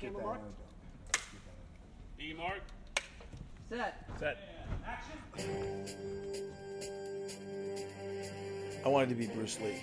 [0.00, 0.40] camera, Mark?
[2.18, 2.60] D Mark.
[3.68, 4.08] Set.
[4.18, 4.38] Set.
[4.86, 5.18] Action.
[8.84, 9.82] I wanted to be Bruce Lee.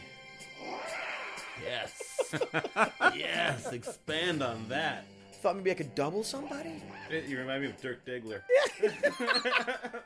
[1.63, 2.33] Yes.
[3.15, 3.72] yes.
[3.72, 5.05] Expand on that.
[5.41, 6.82] Thought maybe I could double somebody?
[7.27, 8.41] You remind me of Dirk Diggler.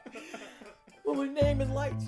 [1.05, 2.05] Well, my name and lights.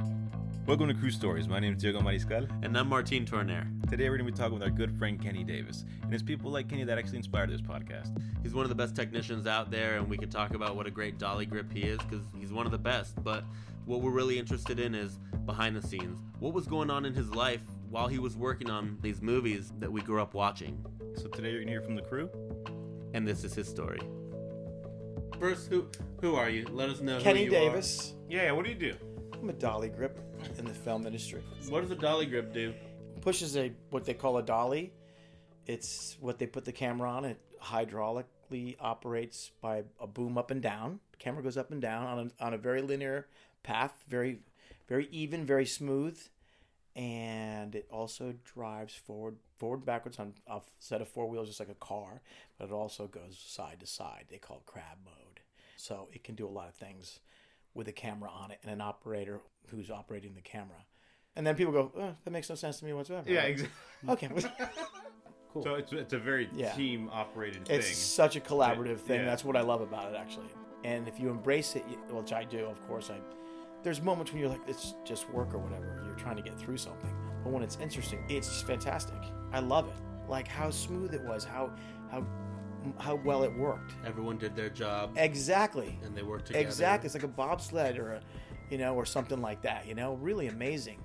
[0.67, 1.47] Welcome to Crew Stories.
[1.47, 2.47] My name is Diego Mariscal.
[2.63, 3.67] And I'm Martin Tournaire.
[3.89, 5.85] Today we're going to be talking with our good friend Kenny Davis.
[6.03, 8.15] And it's people like Kenny that actually inspired this podcast.
[8.43, 10.91] He's one of the best technicians out there, and we could talk about what a
[10.91, 13.21] great dolly grip he is because he's one of the best.
[13.23, 13.43] But
[13.85, 15.17] what we're really interested in is
[15.47, 16.19] behind the scenes.
[16.37, 19.91] What was going on in his life while he was working on these movies that
[19.91, 20.85] we grew up watching?
[21.15, 22.29] So today you're going to hear from the crew.
[23.15, 23.99] And this is his story.
[25.39, 25.87] First, who
[26.21, 26.67] who are you?
[26.69, 27.17] Let us know.
[27.17, 28.13] who Kenny you Davis.
[28.29, 28.95] Yeah, yeah, what do you do?
[29.33, 30.19] I'm a dolly grip
[30.57, 31.43] in the film industry.
[31.69, 32.73] What does a dolly grip do?
[33.21, 34.93] Pushes a what they call a dolly.
[35.67, 37.25] It's what they put the camera on.
[37.25, 40.99] It hydraulically operates by a boom up and down.
[41.11, 43.27] The camera goes up and down on a, on a very linear
[43.63, 44.39] path, very
[44.87, 46.19] very even, very smooth,
[46.95, 51.59] and it also drives forward forward and backwards on a set of four wheels, just
[51.59, 52.21] like a car.
[52.57, 54.25] But it also goes side to side.
[54.29, 55.39] They call it crab mode.
[55.77, 57.19] So it can do a lot of things
[57.73, 60.85] with a camera on it and an operator who's operating the camera.
[61.35, 63.31] And then people go, oh, that makes no sense to me whatsoever.
[63.31, 63.73] Yeah, exactly.
[64.09, 64.29] Okay.
[65.53, 65.63] Cool.
[65.63, 66.71] So it's, it's a very Yeah.
[66.71, 69.19] team operated it's such a collaborative thing.
[69.19, 69.25] Yeah.
[69.25, 70.47] That's what I love about it, actually.
[70.85, 73.17] And if you embrace it, which I do, of course, I.
[73.83, 76.01] There's moments when you're like, it's just work or whatever.
[76.05, 77.13] You're trying to get through something,
[77.43, 79.17] but when it's interesting, it's just fantastic.
[79.51, 80.29] I love it.
[80.29, 81.71] Like how smooth it was, how
[82.09, 82.25] how
[82.99, 83.93] how well it worked.
[84.05, 85.97] Everyone did their job, Exactly.
[86.03, 86.65] and they worked together.
[86.65, 87.05] Exactly.
[87.07, 88.21] It's like a bobsled or a,
[88.69, 89.87] you know, or something like that.
[89.87, 90.99] You know, really amazing.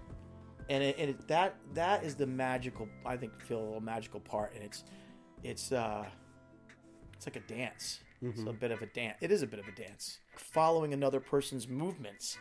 [0.68, 2.88] And it, and it, that that is the magical.
[3.04, 4.84] I think feel a magical part, and it's
[5.44, 6.04] it's uh
[7.14, 8.00] it's like a dance.
[8.22, 9.18] It's a bit of a dance.
[9.20, 12.38] It is a bit of a dance, following another person's movements,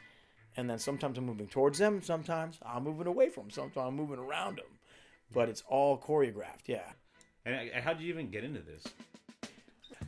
[0.57, 2.01] and then sometimes I'm moving towards them.
[2.01, 3.51] Sometimes I'm moving away from them.
[3.51, 4.79] Sometimes I'm moving around them.
[5.34, 6.68] But it's all choreographed.
[6.68, 6.90] Yeah.
[7.45, 8.84] and, and how did you even get into this?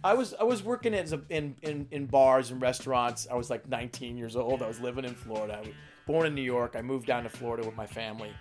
[0.04, 3.28] I was I was working as a, in, in in bars and restaurants.
[3.30, 4.62] I was like 19 years old.
[4.62, 5.56] I was living in Florida.
[5.58, 5.70] I was
[6.06, 6.76] born in New York.
[6.78, 8.32] I moved down to Florida with my family.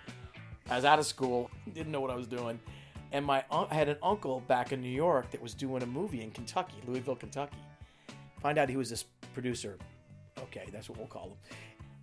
[0.69, 2.59] I was out of school, didn't know what I was doing,
[3.11, 6.21] and my I had an uncle back in New York that was doing a movie
[6.21, 7.57] in Kentucky, Louisville, Kentucky.
[8.39, 9.77] Find out he was this producer.
[10.39, 11.37] Okay, that's what we'll call him.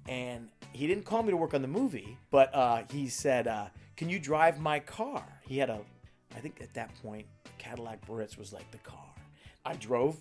[0.09, 3.67] And he didn't call me to work on the movie, but uh, he said, uh,
[3.97, 5.81] "Can you drive my car?" He had a,
[6.35, 7.27] I think at that point,
[7.59, 9.14] Cadillac Biarritz was like the car.
[9.65, 10.17] I drove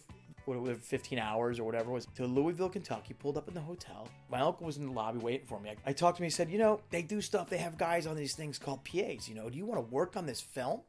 [0.45, 3.13] what was 15 hours or whatever it was to Louisville, Kentucky.
[3.13, 4.07] Pulled up in the hotel.
[4.29, 5.69] My uncle was in the lobby waiting for me.
[5.69, 6.25] I, I talked to him.
[6.25, 7.49] He said, "You know, they do stuff.
[7.49, 9.29] They have guys on these things called PAs.
[9.29, 10.81] You know, do you want to work on this film?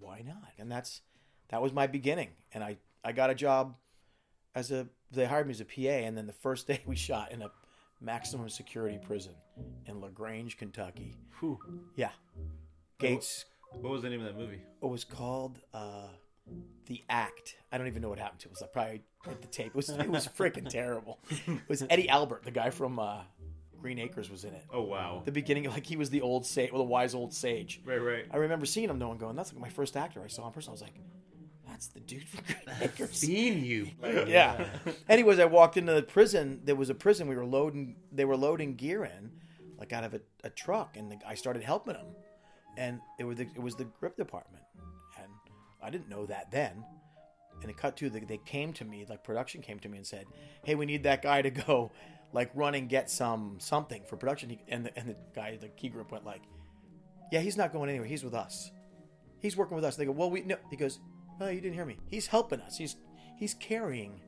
[0.00, 1.00] Why not?" And that's
[1.48, 2.30] that was my beginning.
[2.52, 3.76] And I I got a job
[4.54, 6.06] as a they hired me as a PA.
[6.06, 7.50] And then the first day we shot in a
[8.00, 9.34] maximum security prison
[9.86, 11.14] in Lagrange, Kentucky.
[11.38, 11.58] Whew.
[11.94, 12.10] Yeah,
[12.98, 14.60] Gates What was the name of that movie?
[14.82, 16.08] it was called uh,
[16.86, 17.56] the Act.
[17.70, 18.50] I don't even know what happened to it.
[18.50, 19.68] It was like probably at the tape.
[19.68, 21.18] It was it was freaking terrible.
[21.46, 23.20] It was Eddie Albert, the guy from uh,
[23.80, 24.64] Green Acres, was in it.
[24.72, 25.22] Oh wow.
[25.24, 27.80] The beginning, like he was the old sage, well, the wise old sage.
[27.84, 28.24] Right, right.
[28.30, 30.52] I remember seeing him, though, and going, "That's like my first actor I saw in
[30.52, 30.94] person." I was like,
[31.66, 33.88] "That's the dude from Green Acres." Seen you.
[34.26, 34.66] yeah.
[35.08, 36.60] Anyways, I walked into the prison.
[36.64, 37.28] There was a prison.
[37.28, 37.96] We were loading.
[38.10, 39.30] They were loading gear in,
[39.78, 42.06] like out of a, a truck, and the, I started helping them.
[42.76, 44.71] And it was the, it was the grip department, and
[45.82, 46.84] I didn't know that then.
[47.60, 50.06] And it cut to the, they came to me, like production came to me and
[50.06, 50.26] said,
[50.64, 51.92] "Hey, we need that guy to go,
[52.32, 55.88] like run and get some something for production." And the, and the guy, the key
[55.88, 56.42] grip, went like,
[57.30, 58.08] "Yeah, he's not going anywhere.
[58.08, 58.72] He's with us.
[59.40, 60.98] He's working with us." They go, "Well, we no." He goes,
[61.38, 61.98] "No, you didn't hear me.
[62.10, 62.76] He's helping us.
[62.76, 62.96] He's
[63.36, 64.20] he's carrying."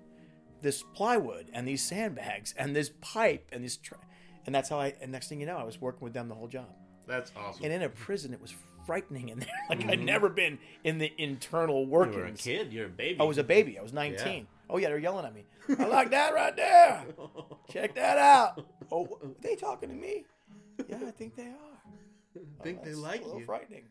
[0.63, 3.99] this plywood and these sandbags and this pipe and this tra-
[4.47, 6.35] and that's how I and next thing you know I was working with them the
[6.35, 6.75] whole job
[7.07, 7.65] That's awesome.
[7.65, 8.55] and in a prison it was
[8.87, 10.05] frightening in there like I'd mm-hmm.
[10.05, 12.47] never been in the internal workings.
[12.47, 12.73] You were a kid.
[12.73, 13.21] You're a baby.
[13.21, 15.45] I was a baby I was 19 oh yeah they're yelling at me
[15.79, 17.05] I like that right there
[17.73, 20.25] check that out oh are they talking to me
[20.89, 23.47] yeah I think they are I oh, think they like a little you.
[23.47, 23.85] frightening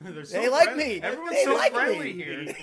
[0.00, 0.84] They're They like friendly.
[0.96, 1.00] me.
[1.02, 2.22] Everyone's They so like friendly me.
[2.22, 2.54] here.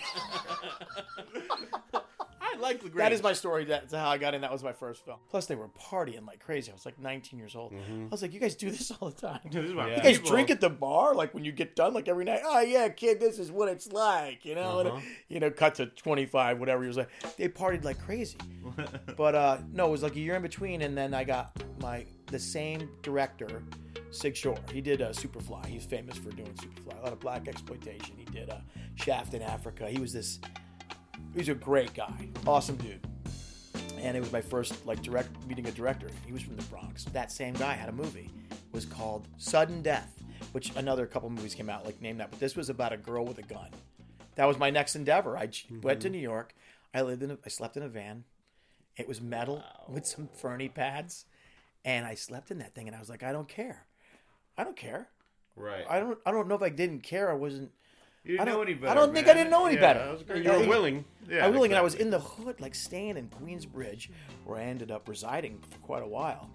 [2.53, 3.65] I like the That is my story.
[3.65, 4.41] That's how I got in.
[4.41, 5.17] That was my first film.
[5.29, 6.71] Plus, they were partying like crazy.
[6.71, 7.73] I was like 19 years old.
[7.73, 9.39] I was like, "You guys do this all the time?
[9.51, 10.31] This is my You guys people.
[10.31, 12.41] drink at the bar like when you get done, like every night.
[12.43, 14.45] Oh yeah, kid, this is what it's like.
[14.45, 16.81] You know, And, you know, cut to 25, whatever.
[16.83, 18.37] He was like, they partied like crazy.
[19.17, 22.05] but uh, no, it was like a year in between, and then I got my
[22.27, 23.63] the same director
[24.11, 24.57] Sig Shore.
[24.73, 25.65] He did uh, Superfly.
[25.67, 26.99] He's famous for doing Superfly.
[26.99, 28.11] A lot of blaxploitation.
[28.17, 28.57] He did uh,
[28.95, 29.87] Shaft in Africa.
[29.89, 30.39] He was this.
[31.35, 32.29] He's a great guy.
[32.45, 33.05] Awesome dude.
[33.99, 36.09] And it was my first like direct meeting a director.
[36.25, 37.05] He was from the Bronx.
[37.05, 38.29] That same guy had a movie.
[38.51, 42.31] It was called Sudden Death, which another couple movies came out like name that.
[42.31, 43.69] But this was about a girl with a gun.
[44.35, 45.37] That was my next endeavor.
[45.37, 46.13] I j- went to mm-hmm.
[46.13, 46.55] New York.
[46.93, 47.31] I lived in.
[47.31, 48.23] A, I slept in a van.
[48.95, 51.25] It was metal with some furni pads,
[51.83, 52.87] and I slept in that thing.
[52.87, 53.85] And I was like, I don't care.
[54.57, 55.09] I don't care.
[55.55, 55.85] Right.
[55.89, 56.17] I don't.
[56.25, 57.29] I don't know if I didn't care.
[57.29, 57.71] I wasn't.
[58.23, 58.87] You didn't I don't- know any better.
[58.91, 59.35] I don't think man.
[59.35, 59.99] I didn't know any Yeah, better.
[60.05, 60.43] that was great.
[60.43, 61.05] You were willing.
[61.29, 61.45] Yeah.
[61.45, 64.09] I was willing, and I was in the hood, like staying in Queensbridge,
[64.45, 66.49] where I ended up residing for quite a while.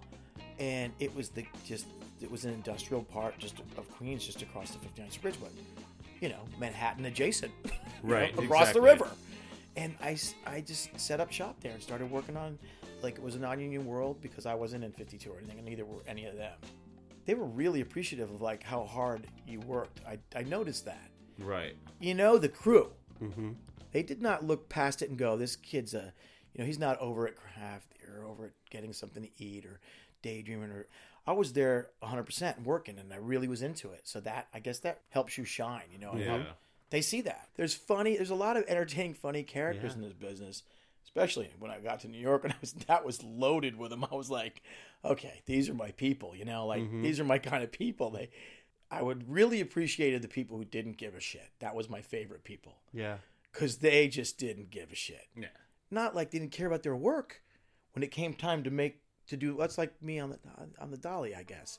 [0.58, 1.86] And it was the just
[2.20, 5.50] it was an industrial part just of Queens, just across the 59th Bridgeway.
[6.20, 7.70] You know, Manhattan adjacent, you
[8.04, 9.08] know, Right, across the river.
[9.76, 10.16] And I,
[10.46, 12.58] I just set up shop there and started working on
[13.02, 15.84] like it was a non-union world because I wasn't in 52 or anything, and neither
[15.84, 16.52] were any of them.
[17.26, 20.00] They were really appreciative of like how hard you worked.
[20.06, 21.76] I, I noticed that Right.
[22.00, 22.90] you know the crew
[23.22, 23.52] Mm-hmm.
[23.92, 26.12] they did not look past it and go this kid's a
[26.52, 29.80] you know he's not over at craft or over at getting something to eat or
[30.22, 30.86] daydreaming or
[31.26, 34.78] i was there 100% working and i really was into it so that i guess
[34.80, 36.24] that helps you shine you know Yeah.
[36.24, 36.46] help-
[36.90, 39.96] they see that there's funny there's a lot of entertaining funny characters Yeah.
[39.96, 40.62] in this business
[41.04, 44.04] especially when i got to new york and i was that was loaded with them
[44.10, 44.62] i was like
[45.04, 47.02] okay these are my people you know like Mm-hmm.
[47.02, 48.30] these are my kind of people they
[48.90, 51.50] I would really appreciated the people who didn't give a shit.
[51.60, 53.16] That was my favorite people Yeah.
[53.52, 55.26] because they just didn't give a shit.
[55.36, 55.48] Yeah.
[55.90, 57.42] Not like they didn't care about their work
[57.92, 59.56] when it came time to make to do.
[59.58, 60.38] That's like me on the
[60.78, 61.78] on the dolly, I guess.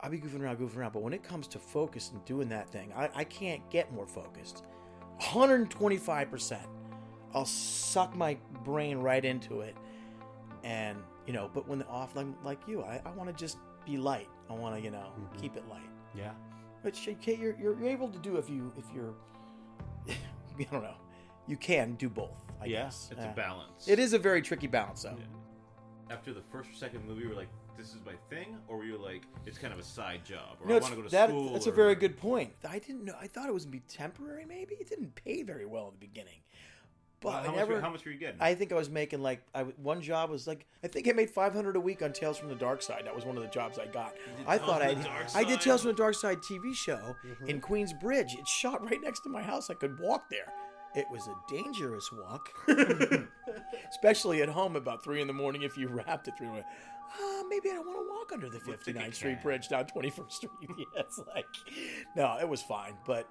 [0.00, 2.68] I'll be goofing around, goofing around, but when it comes to focus and doing that
[2.70, 4.64] thing, I, I can't get more focused.
[5.32, 6.66] 125 percent.
[7.32, 9.76] I'll suck my brain right into it,
[10.62, 11.50] and you know.
[11.52, 14.28] But when the off, like, like you, I, I want to just be light.
[14.50, 16.32] I want to, you know, keep it light Yeah.
[16.82, 19.14] But you're, you're you're able to do if you if you're
[20.08, 20.96] I don't know
[21.46, 23.88] you can do both I Yeah, guess It's Uh, a balance.
[23.88, 25.16] it is a very tricky balance though
[26.10, 27.48] After the first or second movie, were like,
[27.78, 30.68] "This is my thing," or were you like, "It's kind of a side job," or
[30.68, 31.52] no, "I want to go to that, school"?
[31.54, 34.44] that's a very good point I didn't know I thought it was gonna be temporary
[34.44, 36.40] maybe it didn't pay very well at the beginning
[37.24, 38.40] but How, I much, never were- how much were you getting?
[38.40, 41.30] I think I was making like I one job was like I think I made
[41.30, 43.04] 500 a week on Tales from the Darkside.
[43.04, 44.14] That was one of the jobs I got.
[44.46, 44.96] I Tales thought I
[45.34, 47.16] I did Tales from the Darkside TV show
[47.48, 48.38] in Queensbridge.
[48.38, 49.70] It's shot right next to my house.
[49.70, 50.52] I could walk there.
[50.94, 52.50] It was a dangerous walk,
[53.90, 55.62] especially at home about three in the morning.
[55.62, 58.86] If you wrapped at three, uh, maybe I don't want to walk under the Looks
[58.86, 59.42] like 59th Street.
[59.42, 60.50] Bridge down 21st Street.
[60.62, 61.46] yeah, it's like,
[62.16, 63.28] no, it was fine, but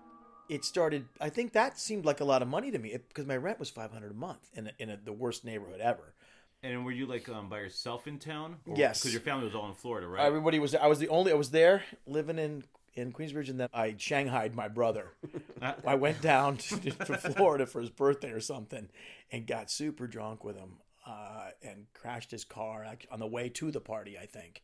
[0.50, 1.06] it started.
[1.20, 3.70] I think that seemed like a lot of money to me because my rent was
[3.70, 6.14] 500 a month in a, in a, the worst neighborhood ever.
[6.62, 8.58] and were you like um, by yourself in town?
[8.76, 9.00] Yes.
[9.02, 10.26] Because your family was all in Florida, right?
[10.26, 10.76] Everybody was.
[10.76, 11.32] I was the only.
[11.32, 12.64] I was there living in
[12.96, 15.08] in Queensbridge, and then I shanghaied my brother.
[15.86, 18.90] I went down to, to Florida for his birthday or something,
[19.32, 20.74] and got super drunk with him,
[21.08, 24.64] uh, and crashed his car on the way to the party, I think.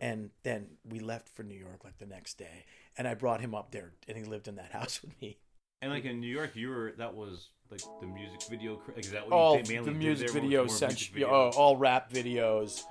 [0.00, 2.64] And then we left for New York like the next day,
[2.96, 5.38] and I brought him up there, and he lived in that house with me.
[5.82, 8.80] and like in New York, you were that was like the music video.
[8.96, 12.82] is that what all you mainly the music videos, music oh, all rap videos.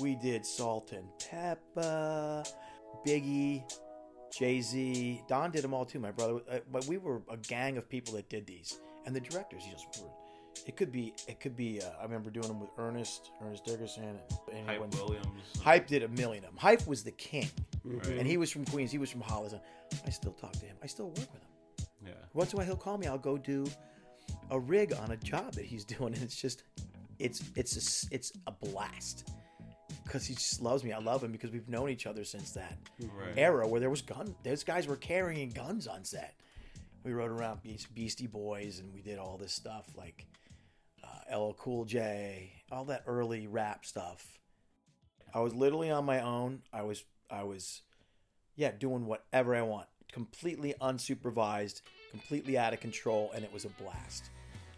[0.00, 2.42] We did Salt and Pepper,
[3.06, 3.62] Biggie,
[4.36, 5.22] Jay Z.
[5.28, 6.00] Don did them all too.
[6.00, 9.20] My brother, uh, but we were a gang of people that did these, and the
[9.20, 9.64] directors.
[9.64, 10.10] You just were.
[10.66, 11.14] It could be.
[11.28, 11.80] It could be.
[11.80, 14.18] Uh, I remember doing them with Ernest, Ernest Dickerson,
[14.52, 15.26] and, Hype Williams.
[15.62, 16.58] Hype did a million of them.
[16.58, 17.48] Hype was the king,
[17.84, 18.06] Right.
[18.18, 18.90] and he was from Queens.
[18.90, 19.54] He was from Hollis.
[20.06, 20.76] I still talk to him.
[20.82, 21.86] I still work with him.
[22.06, 22.12] yeah.
[22.32, 23.06] Once in a while, he'll call me.
[23.06, 23.66] I'll go do
[24.50, 26.64] a rig on a job that he's doing, and it's just,
[27.18, 29.30] it's it's a, it's a blast
[30.04, 30.92] because he just loves me.
[30.92, 33.34] I love him because we've known each other since that Right.
[33.36, 34.34] era where there was gun.
[34.44, 36.34] Those guys were carrying guns on set.
[37.04, 37.60] We rode around
[37.94, 40.26] Beastie Boys, and we did all this stuff like
[41.30, 44.38] Uh, LL Cool J, all that early rap stuff.
[45.32, 46.62] I was literally on my own.
[46.72, 47.82] I was I was
[48.56, 53.68] yeah, doing whatever I want, completely unsupervised, completely out of control, and it was a
[53.70, 54.30] blast.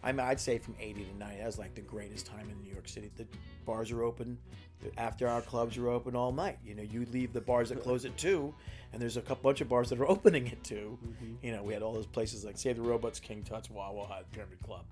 [0.03, 2.61] I mean, I'd say from 80 to 90, that was like the greatest time in
[2.61, 3.11] New York City.
[3.15, 3.27] The
[3.65, 4.37] bars are open,
[4.81, 6.59] the after hour clubs are open all night.
[6.63, 8.53] You know, you leave the bars that close at 2,
[8.93, 10.75] and there's a couple bunch of bars that are opening at 2.
[10.75, 11.45] Mm-hmm.
[11.45, 14.61] You know, we had all those places like Save the Robots, King Tut's, Wawa, Pyramid
[14.63, 14.85] Club.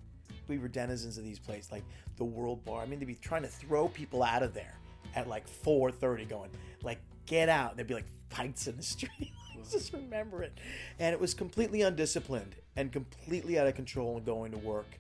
[0.47, 1.83] We were denizens of these places, like
[2.17, 2.81] the World Bar.
[2.81, 4.75] I mean, they'd be trying to throw people out of there
[5.15, 6.49] at like 4.30 going,
[6.83, 7.71] like, get out.
[7.71, 9.31] And there'd be like fights in the street.
[9.71, 10.53] Just remember it.
[10.99, 14.99] And it was completely undisciplined and completely out of control and going to work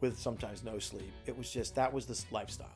[0.00, 1.10] with sometimes no sleep.
[1.26, 2.68] It was just, that was the lifestyle.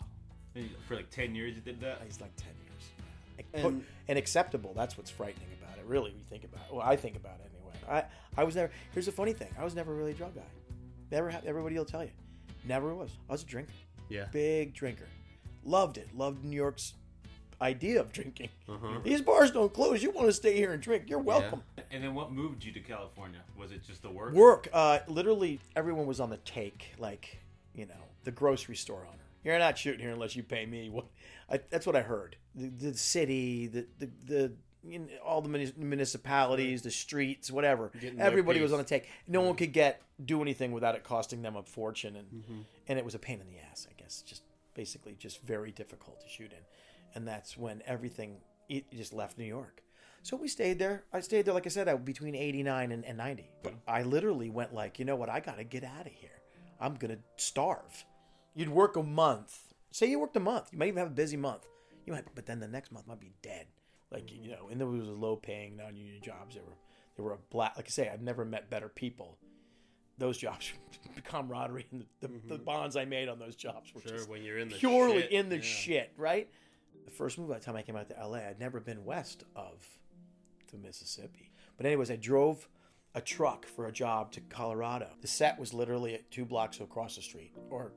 [0.54, 2.00] And For like ten years, you did that.
[2.06, 3.46] It's like 10 years.
[3.66, 4.72] and, and acceptable.
[4.74, 5.84] That's what's frightening about it.
[5.84, 6.72] Really, when you think about it.
[6.74, 7.74] Well, I think about it anyway.
[8.36, 8.70] I I was never.
[8.92, 9.48] Here's the funny thing.
[9.58, 10.42] I was never really a drug guy.
[11.10, 11.30] Never.
[11.30, 12.10] ha- Everybody will tell you.
[12.64, 13.10] Never was.
[13.28, 13.72] I was a drinker.
[14.08, 14.26] Yeah.
[14.32, 15.06] Big drinker.
[15.64, 16.08] Loved it.
[16.16, 16.94] Loved New York's
[17.60, 18.50] idea of drinking.
[18.68, 18.98] Uh-huh.
[19.02, 20.02] These bars don't close.
[20.02, 21.04] You want to stay here and drink?
[21.08, 21.62] You're welcome.
[21.90, 23.40] And then what moved you to California?
[23.56, 24.32] Was it just the work?
[24.34, 24.68] Work.
[24.72, 26.94] Uh, literally, everyone was on the take.
[26.98, 27.38] Like,
[27.74, 27.94] you know,
[28.24, 29.22] the grocery store owner.
[29.44, 30.90] You're not shooting here unless you pay me.
[30.90, 31.06] What?
[31.48, 32.36] I, that's what I heard.
[32.54, 34.52] The, the city, the the, the you know,
[35.24, 37.90] all the municipalities, the streets, whatever.
[38.18, 39.08] Everybody was on the take.
[39.26, 42.60] No one could get do anything without it costing them a fortune, and Mm-hmm.
[42.88, 43.86] and it was a pain in the ass.
[43.90, 44.42] I guess just
[44.74, 46.64] basically just very difficult to shoot in,
[47.14, 48.38] and that's when everything
[48.68, 49.82] it just left New York.
[50.22, 51.04] So we stayed there.
[51.12, 53.48] I stayed there, like I said, I, between 89 and, and 90.
[53.62, 55.28] But I literally went like, you know what?
[55.28, 56.40] I got to get out of here.
[56.80, 58.04] I'm going to starve.
[58.52, 59.56] You'd work a month.
[59.92, 60.70] Say you worked a month.
[60.72, 61.68] You might even have a busy month.
[62.06, 63.66] You might, but then the next month might be dead.
[64.16, 66.54] Like, you know, and there was low paying, non union jobs.
[66.54, 66.78] There were,
[67.16, 69.36] there were a black, like I say, I've never met better people.
[70.16, 70.72] Those jobs,
[71.14, 72.64] the camaraderie and the, the, the mm-hmm.
[72.64, 75.50] bonds I made on those jobs were Sure, when you're in the purely shit, in
[75.50, 75.62] the yeah.
[75.62, 76.48] shit, right?
[77.04, 79.44] The first move by the time I came out to LA, I'd never been west
[79.54, 79.86] of
[80.72, 81.52] the Mississippi.
[81.76, 82.66] But anyways, I drove
[83.14, 85.08] a truck for a job to Colorado.
[85.20, 87.92] The set was literally at two blocks across the street, or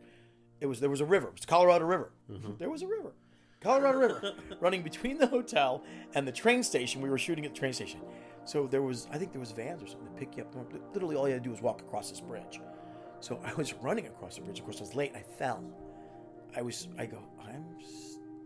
[0.60, 1.28] it was there was a river.
[1.28, 2.12] It was the Colorado River.
[2.30, 2.58] Mm-hmm.
[2.58, 3.14] There was a river,
[3.62, 5.84] Colorado River, running between the hotel
[6.16, 7.02] and the train station.
[7.02, 8.02] We were shooting at the train station,
[8.46, 10.56] so there was I think there was vans or something to pick you up.
[10.94, 12.62] Literally, all you had to do was walk across this bridge.
[13.20, 14.60] So I was running across the bridge.
[14.60, 15.12] Of course, I was late.
[15.14, 15.64] And I fell.
[16.56, 16.88] I was.
[16.98, 17.22] I go.
[17.42, 17.66] I'm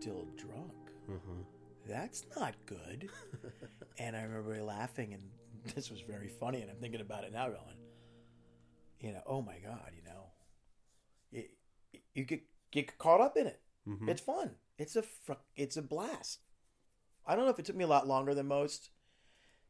[0.00, 0.72] still drunk.
[1.10, 1.42] Mm-hmm.
[1.88, 3.10] That's not good.
[3.98, 5.22] and I remember laughing, and
[5.74, 6.62] this was very funny.
[6.62, 7.78] And I'm thinking about it now, going,
[9.00, 10.26] you know, oh my god, you know,
[11.32, 11.50] it,
[12.14, 13.60] you get get caught up in it.
[14.08, 14.50] It's fun.
[14.78, 16.40] It's a fr- it's a blast.
[17.26, 18.90] I don't know if it took me a lot longer than most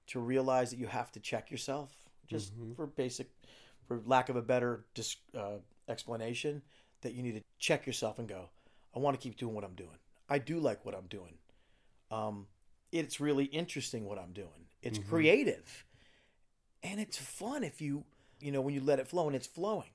[0.08, 1.90] to realize that you have to check yourself,
[2.26, 3.30] just for basic,
[3.86, 6.62] for lack of a better dis- uh, explanation,
[7.02, 8.48] that you need to check yourself and go,
[8.94, 9.98] I want to keep doing what I'm doing.
[10.28, 11.34] I do like what I'm doing.
[12.10, 12.46] Um,
[12.92, 14.68] it's really interesting what I'm doing.
[14.82, 15.84] It's creative,
[16.82, 18.04] and it's fun if you,
[18.40, 19.90] you know, when you let it flow and it's flowing.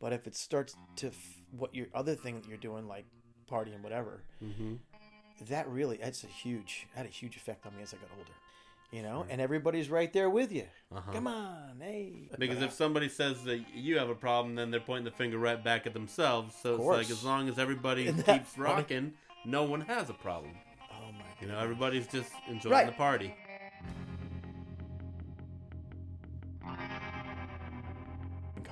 [0.00, 3.06] But if it starts to f- what your other thing that you're doing, like
[3.50, 4.74] partying, whatever, mm-hmm.
[5.48, 8.30] that really that's a huge had a huge effect on me as I got older.
[8.92, 10.66] You know, and everybody's right there with you.
[10.94, 11.12] Uh-huh.
[11.12, 12.28] Come on, hey.
[12.38, 15.36] Because if uh, somebody says that you have a problem, then they're pointing the finger
[15.36, 16.54] right back at themselves.
[16.62, 16.96] So it's course.
[16.98, 20.52] like as long as everybody keeps rocking, no one has a problem.
[20.92, 22.86] oh my You know, everybody's just enjoying Right.
[22.86, 23.34] the party.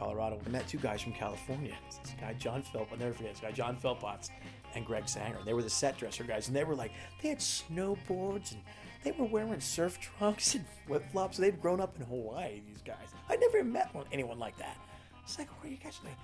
[0.03, 0.41] Colorado.
[0.45, 1.75] I met two guys from California.
[2.03, 4.31] This guy John Philp, I'll never forget this guy John Philpotts
[4.75, 5.39] and Greg Sanger.
[5.45, 6.93] They were the set dresser guys, and they were like
[7.23, 8.61] they had snowboards and
[9.05, 11.37] they were wearing surf trunks and flip flops.
[11.37, 12.63] They'd grown up in Hawaii.
[12.67, 14.77] These guys, I never met one, anyone like that.
[15.23, 16.01] It's like, where are you guys?
[16.05, 16.19] Like,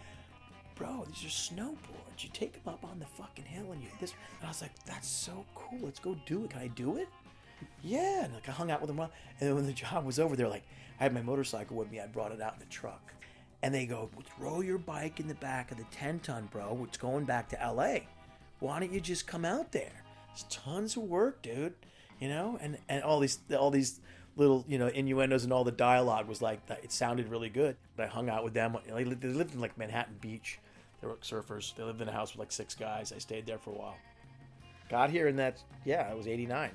[0.75, 2.25] bro, these are snowboards.
[2.25, 4.13] You take them up on the fucking hill and you this.
[4.41, 5.79] And I was like, that's so cool.
[5.83, 6.51] Let's go do it.
[6.51, 7.09] Can I do it?
[7.83, 10.35] Yeah, and like I hung out with them, and then when the job was over,
[10.37, 10.65] they're like,
[11.01, 12.01] I had my motorcycle with me.
[12.01, 13.13] I brought it out in the truck,
[13.63, 16.85] and they go, throw your bike in the back of the 10 ton, bro.
[16.85, 18.01] It's going back to LA.
[18.61, 20.05] Why don't you just come out there?
[20.33, 21.75] It's tons of work, dude.
[22.21, 24.01] You know, and and all these all these
[24.37, 27.77] little you know innuendos and all the dialogue was like it sounded really good.
[27.97, 28.77] But I hung out with them.
[28.87, 30.59] They lived in like Manhattan Beach.
[31.01, 31.75] They were surfers.
[31.77, 33.13] They lived in a house with like six guys.
[33.13, 33.97] I stayed there for a while.
[34.91, 36.71] Got here in that yeah, it was '89.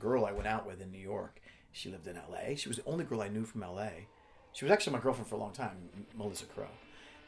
[0.00, 1.40] Girl I went out with in New York.
[1.72, 2.56] She lived in L.A.
[2.56, 4.06] She was the only girl I knew from L.A.
[4.52, 5.76] She was actually my girlfriend for a long time,
[6.16, 6.66] Melissa Crow.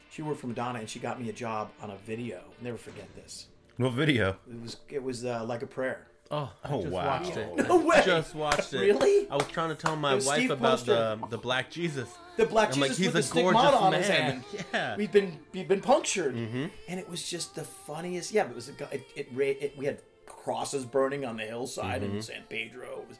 [0.09, 2.37] She worked for Madonna, and she got me a job on a video.
[2.39, 3.47] I'll never forget this.
[3.77, 4.35] What video?
[4.51, 6.07] It was it was uh, like a prayer.
[6.29, 7.05] Oh, I Oh, just wow.
[7.07, 7.67] watched it.
[7.67, 8.01] No way!
[8.05, 8.79] Just watched it.
[8.79, 9.29] Really?
[9.29, 10.93] I was trying to tell my wife Steve about Poster.
[11.21, 12.09] the the black Jesus.
[12.37, 14.43] The black I'm Jesus like, he's with a the stigmata gorgeous on his hand.
[14.73, 14.95] Yeah.
[14.97, 18.31] We've been we've been punctured, and it was just the funniest.
[18.31, 19.77] Yeah, it was a, guy- it, it, it.
[19.77, 23.05] We had crosses burning on the hillside in San Pedro.
[23.09, 23.17] It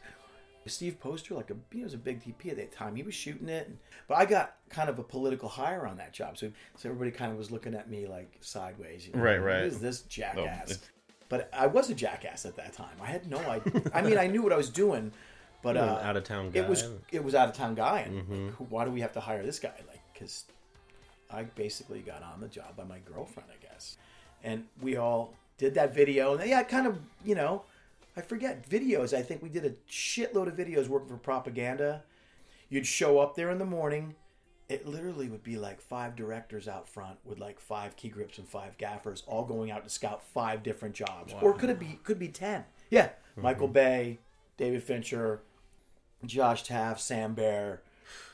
[0.66, 2.96] was Steve Poster, like a he was a big DP at that time.
[2.96, 6.14] He was shooting it, and, but I got kind of a political hire on that
[6.14, 9.06] job, so so everybody kind of was looking at me like sideways.
[9.08, 9.60] You know, Right, right.
[9.62, 10.72] Who is this jackass?
[10.72, 10.90] it's-
[11.30, 12.96] but I was a jackass at that time.
[13.02, 13.82] I had no idea.
[13.94, 15.12] I mean, I knew what I was doing,
[15.64, 16.90] but You were uh, an out-of-town It was guy.
[17.12, 19.42] it was out of town guy, and like, who- why do we have to hire
[19.44, 19.74] this guy?
[19.88, 20.46] Like, because
[21.32, 23.98] I basically got on the job by my girlfriend, I guess,
[24.44, 27.64] and we all did that video, and yeah, kind of, you know,
[28.18, 29.16] I forget videos.
[29.16, 32.04] I think we did a shitload of videos working for propaganda.
[32.70, 34.16] You'd show up there in the morning
[34.70, 38.48] it literally would be like five directors out front with like five key grips and
[38.48, 42.20] five gaffers all going out to scout five different jobs or could it be could
[42.20, 43.74] be 10 yeah michael mm-hmm.
[43.74, 44.20] bay
[44.58, 45.42] david fincher
[46.26, 47.82] josh taft sam bayer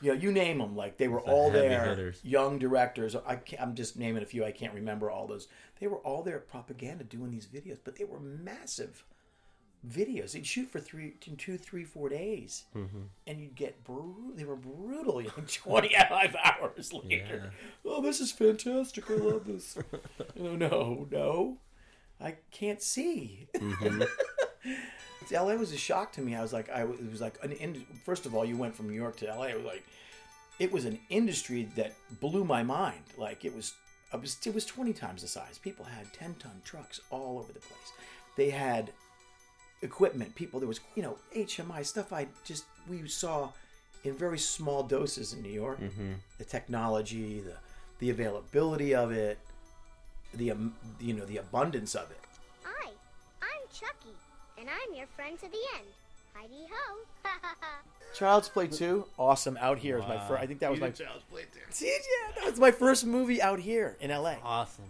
[0.00, 2.20] you know you name them like they were The all there hitters.
[2.22, 5.48] young directors I can't, i'm just naming a few i can't remember all those
[5.80, 9.04] they were all there propaganda doing these videos but they were massive
[9.86, 13.02] videos they'd shoot for three two three four days mm-hmm.
[13.26, 14.32] and you'd get brutal.
[14.34, 15.20] They were brutal.
[15.22, 17.52] You know, twenty five hours later.
[17.84, 19.10] Oh, this is fantastic.
[19.10, 19.78] I love this.
[20.34, 21.58] you know, no, no,
[22.20, 23.48] I can't see.
[23.54, 24.02] Mm-hmm.
[25.30, 26.34] LA was a shock to me.
[26.34, 28.74] I was like, I was- it was like an ind- first of all, you went
[28.74, 29.44] from New York to LA.
[29.44, 29.84] It was like,
[30.58, 33.02] it was an industry that blew my mind.
[33.16, 33.74] Like it was,
[34.12, 35.58] it was, it was twenty times the size.
[35.58, 37.92] People had ten ton trucks all over the place.
[38.36, 38.92] They had
[39.82, 40.34] equipment.
[40.34, 42.12] People, there was you know HMI stuff.
[42.12, 43.50] I just we saw
[44.04, 45.78] in very small doses in New York.
[46.38, 47.54] The technology, the
[48.00, 49.38] the availability of it,
[50.34, 52.20] the um, you know the abundance of it.
[52.64, 52.90] Hi,
[53.42, 54.14] I'm Chucky,
[54.60, 55.86] and I'm your friend to the end.
[56.34, 57.30] Heidi ho!
[58.14, 59.56] Child's Play two, awesome.
[59.60, 60.42] Out here is my first.
[60.42, 60.90] I think that was my.
[60.90, 61.60] Child's Play too.
[61.70, 64.34] See, yeah, that was my first movie out here in LA.
[64.44, 64.84] Awesome.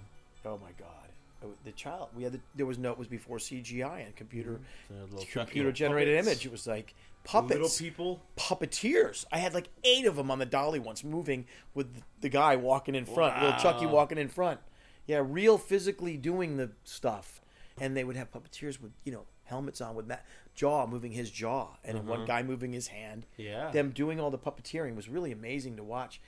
[0.44, 1.00] Oh my god,
[1.44, 2.08] Oh, the child.
[2.16, 2.90] We had the, there was no.
[2.92, 4.60] It was before CGI and computer
[4.92, 5.14] mm-hmm.
[5.16, 6.28] little computer generated puppets.
[6.28, 6.46] image.
[6.46, 7.60] It was like puppets.
[7.60, 8.20] Little people.
[8.36, 9.24] puppeteers.
[9.32, 12.94] I had like eight of them on the dolly once, moving with the guy walking
[12.94, 14.60] in front, little Chucky walking in front.
[15.06, 17.40] Yeah, real physically doing the stuff,
[17.80, 21.30] and they would have puppeteers with you know helmets on with Matt jaw moving his
[21.30, 22.26] jaw, and then one uh-huh.
[22.26, 23.26] guy moving his hand.
[23.36, 23.70] Yeah.
[23.70, 26.20] them doing all the puppeteering was really amazing to watch.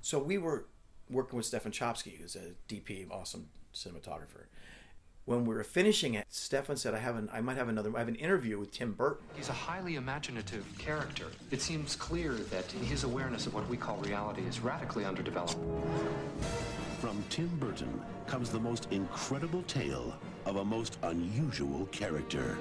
[0.00, 0.66] So we were
[1.10, 4.46] working with Stefan Czapsky, who's a DP, awesome cinematographer.
[5.26, 7.90] When we were finishing it, Stefan said, "I have an, I might have another.
[7.96, 11.24] I have an interview with Tim Burton." He's a highly imaginative character.
[11.50, 15.58] It seems clear that his awareness of what we call reality is radically underdeveloped.
[17.00, 22.56] From Tim Burton comes the most incredible tale of a most unusual character.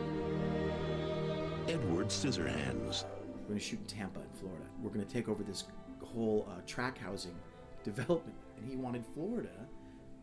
[1.67, 3.05] Edward Scissorhands.
[3.41, 4.65] We're going to shoot in Tampa, in Florida.
[4.81, 5.65] We're going to take over this
[6.01, 7.35] whole uh, track housing
[7.83, 9.67] development, and he wanted Florida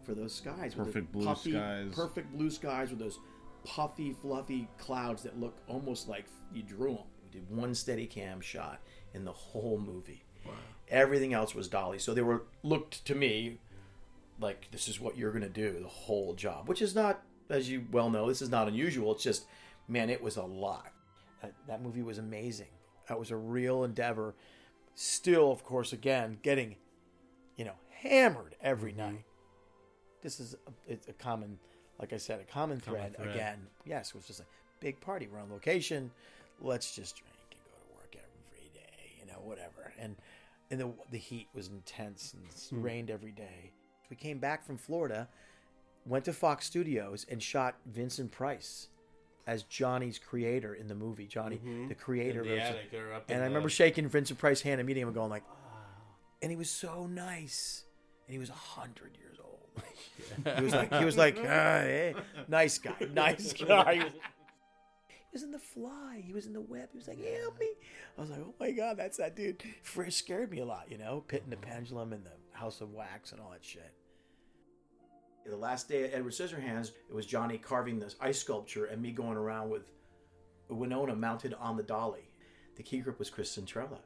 [0.05, 1.93] for those skies, Perfect blue puffy, skies.
[1.95, 3.19] perfect blue skies with those
[3.65, 7.05] puffy, fluffy clouds that look almost like you drew them.
[7.25, 8.81] We did one Steadicam shot
[9.15, 10.25] in the whole movie.
[10.45, 10.53] Wow.
[10.89, 13.59] Everything else was dolly, so they were looked to me
[14.41, 17.71] like this is what you're going to do the whole job, which is not, as
[17.71, 19.13] you well know, this is not unusual.
[19.13, 19.45] It's just,
[19.87, 20.93] man, it was a lot.
[21.41, 22.67] That, that movie was amazing.
[23.09, 24.35] That was a real endeavor.
[24.95, 26.77] Still, of course, again, getting,
[27.57, 29.25] you know, hammered every night.
[30.23, 31.59] This is a, it's a common,
[31.99, 33.17] like I said, a common thread.
[33.17, 33.35] thread.
[33.35, 34.45] Again, yes, it was just a
[34.81, 35.29] big party.
[35.31, 36.11] We're on location.
[36.61, 39.93] Let's just drink and go to work every day, you know, whatever.
[39.99, 40.17] And
[40.71, 42.83] and the the heat was intense and it hmm.
[42.83, 43.73] rained every day.
[44.11, 45.29] We came back from Florida,
[46.07, 48.89] went to Fox Studios and shot Vincent Price
[49.47, 51.27] as Johnny's creator in the movie.
[51.27, 51.89] Johnny, mm-hmm.
[51.89, 52.45] the creator.
[52.45, 54.87] The of- attic or up in and I the- remember shaking Vincent Price's hand and
[54.87, 55.45] meeting him and going like,
[56.41, 57.85] and he was so nice.
[58.27, 59.32] And he was a hundred years old.
[60.57, 62.15] he was like, he was like, ah, hey,
[62.49, 63.95] nice guy, nice guy.
[63.95, 66.23] He was, he was in the fly.
[66.25, 66.89] He was in the web.
[66.93, 67.69] He was like, help me.
[68.17, 69.63] I was like, oh my god, that's that dude.
[69.97, 72.93] It scared me a lot, you know, Pit and the Pendulum and the House of
[72.93, 73.93] Wax and all that shit.
[75.45, 79.11] The last day at Edward Scissorhands, it was Johnny carving this ice sculpture and me
[79.11, 79.91] going around with
[80.69, 82.31] Winona mounted on the dolly.
[82.77, 83.99] The key grip was Chris Centrella.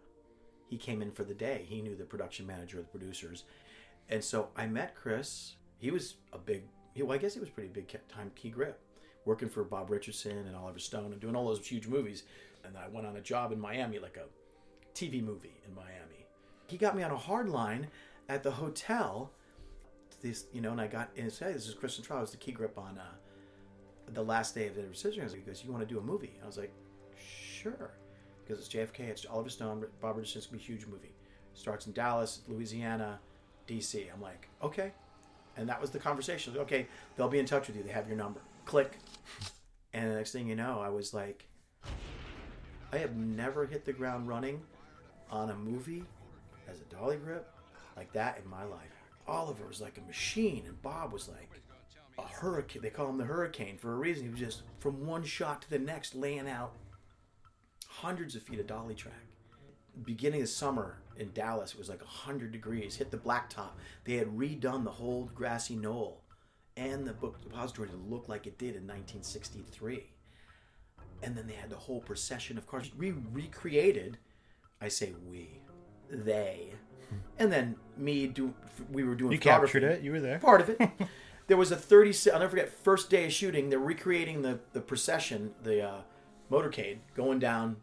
[0.69, 1.65] He came in for the day.
[1.69, 3.45] He knew the production manager, of the producers.
[4.09, 5.57] And so I met Chris.
[5.79, 6.65] He was a big,
[6.99, 8.81] well, I guess he was pretty big time key grip,
[9.25, 12.25] working for Bob Richardson and Oliver Stone and doing all those huge movies.
[12.65, 14.27] And I went on a job in Miami, like a
[14.97, 16.27] TV movie in Miami.
[16.69, 17.89] He got me on a hard line
[18.29, 19.31] at the hotel.
[20.23, 22.19] This, you know, and I got and said, "This is Chris Centrella.
[22.19, 25.63] I was the key grip on uh, the last day of the Scissorhands." He goes,
[25.63, 26.73] "You want to do a movie?" I was like,
[27.19, 27.93] "Sure,"
[28.43, 29.01] because it's JFK.
[29.01, 30.39] It's Oliver Stone, Bob Richardson.
[30.39, 31.15] It's gonna be a huge movie.
[31.53, 33.21] Starts in Dallas, Louisiana,
[33.67, 34.07] DC.
[34.13, 34.93] I'm like, okay,
[35.57, 36.57] and that was the conversation.
[36.57, 37.83] Okay, they'll be in touch with you.
[37.83, 38.41] They have your number.
[38.65, 38.99] Click,
[39.93, 41.47] and the next thing you know, I was like,
[42.93, 44.63] I have never hit the ground running
[45.31, 46.05] on a movie
[46.69, 47.51] as a dolly grip
[47.97, 48.81] like that in my life.
[49.27, 51.61] Oliver was like a machine, and Bob was like
[52.19, 52.83] a hurricane.
[52.83, 54.25] They call him the hurricane for a reason.
[54.25, 56.73] He was just from one shot to the next, laying out
[57.89, 59.26] hundreds of feet of dolly track.
[60.05, 63.71] Beginning of summer in Dallas, it was like 100 degrees, hit the blacktop.
[64.05, 66.23] They had redone the whole grassy knoll
[66.77, 70.05] and the book depository to look like it did in 1963.
[71.23, 72.91] And then they had the whole procession of cars.
[72.97, 74.19] We recreated,
[74.81, 75.61] I say we,
[76.11, 76.73] they
[77.39, 78.55] and then me do
[78.91, 80.03] we were doing You captured it.
[80.03, 80.39] You were there.
[80.39, 80.81] Part of it.
[81.47, 84.81] there was a 30 I'll never forget first day of shooting they're recreating the the
[84.81, 86.01] procession the uh,
[86.51, 87.77] motorcade going down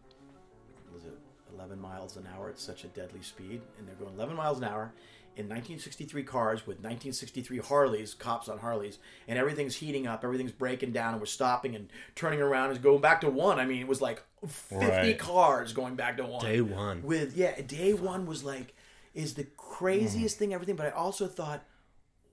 [1.63, 4.65] 11 miles an hour at such a deadly speed and they're going 11 miles an
[4.65, 4.91] hour
[5.37, 8.99] in 1963 cars with 1963 Harleys cops on Harleys
[9.29, 12.99] and everything's heating up everything's breaking down and we're stopping and turning around and going
[13.01, 15.17] back to one I mean it was like 50 Right.
[15.17, 17.01] cars going back to one Day one.
[17.01, 18.75] with yeah day one was like
[19.13, 21.63] is the craziest thing everything but I also thought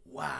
[0.06, 0.38] wow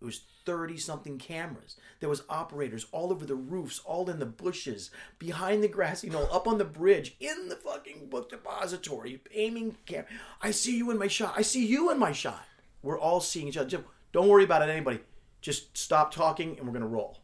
[0.00, 1.76] it was 30 something cameras.
[2.00, 6.26] There was operators all over the roofs all in the bushes behind the grassy knoll
[6.32, 10.06] up on the bridge in the fucking book depository aiming cam
[10.40, 12.46] i see you in my shot i see you in my shot.
[12.82, 13.68] We're all seeing each other.
[13.68, 15.00] Just, don't worry about it anybody.
[15.42, 17.18] Just stop talking and we're gonna roll.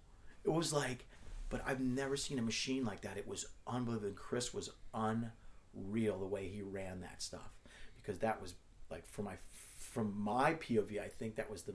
[0.45, 1.07] It was like
[1.49, 3.17] but i've never seen a machine like that.
[3.17, 4.09] It was unbelievable.
[4.09, 7.55] And chris was unreal the way he ran that stuff
[7.97, 8.53] because that was
[8.91, 9.37] like for my
[9.79, 11.75] from my POV, I think that was the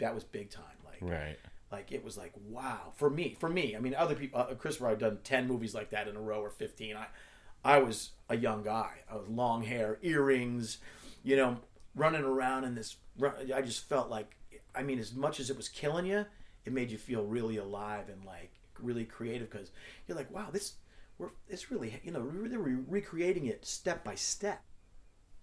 [0.00, 0.64] that was big time.
[1.00, 1.38] Right.
[1.72, 3.76] like it was like wow for me for me.
[3.76, 6.40] I mean, other people, uh, Chris I've done ten movies like that in a row
[6.40, 6.96] or fifteen.
[6.96, 7.06] I
[7.64, 8.98] I was a young guy.
[9.10, 10.78] I was long hair, earrings,
[11.22, 11.58] you know,
[11.94, 12.96] running around in this.
[13.54, 14.36] I just felt like
[14.74, 16.24] I mean, as much as it was killing you,
[16.64, 19.70] it made you feel really alive and like really creative because
[20.06, 20.74] you're like, wow, this
[21.18, 24.62] we're it's really you know they're re- recreating it step by step.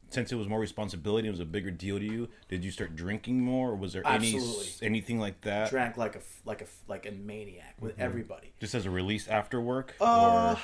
[0.10, 2.30] Since it was more responsibility, it was a bigger deal to you.
[2.48, 4.40] Did you start drinking more, or was there any
[4.82, 5.70] anything like that?
[5.70, 8.54] Drank like a like a like a maniac with everybody.
[8.60, 10.62] Just as a release after work, Uh, or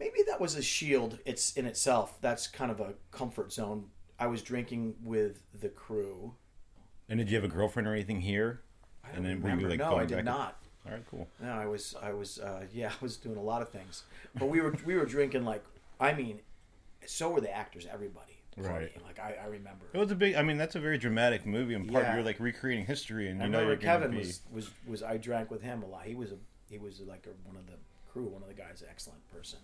[0.00, 1.18] maybe that was a shield.
[1.24, 2.20] It's in itself.
[2.20, 3.86] That's kind of a comfort zone.
[4.18, 6.34] I was drinking with the crew.
[7.08, 8.60] and did you have a girlfriend or anything here?
[9.04, 9.68] I don't And then remember.
[9.68, 10.56] like, no, I did not.
[10.84, 11.28] All right, cool.
[11.40, 14.02] No, I was I was uh, yeah, I was doing a lot of things.
[14.34, 15.64] But we were we were drinking like
[16.00, 16.40] I mean,
[17.06, 17.86] so were the actors.
[17.90, 18.39] Everybody.
[18.56, 18.90] Right.
[19.04, 19.86] Like I, I remember.
[19.92, 20.34] It was a big.
[20.34, 22.14] I mean, that's a very dramatic movie, and part Yeah.
[22.16, 24.26] you're like recreating history, and I you know remember you're gonna Kevin be.
[24.26, 26.04] was, was was I drank with him a lot.
[26.04, 26.36] He was a
[26.68, 27.74] he was like a, one of the
[28.12, 29.60] crew, one of the guys, excellent person.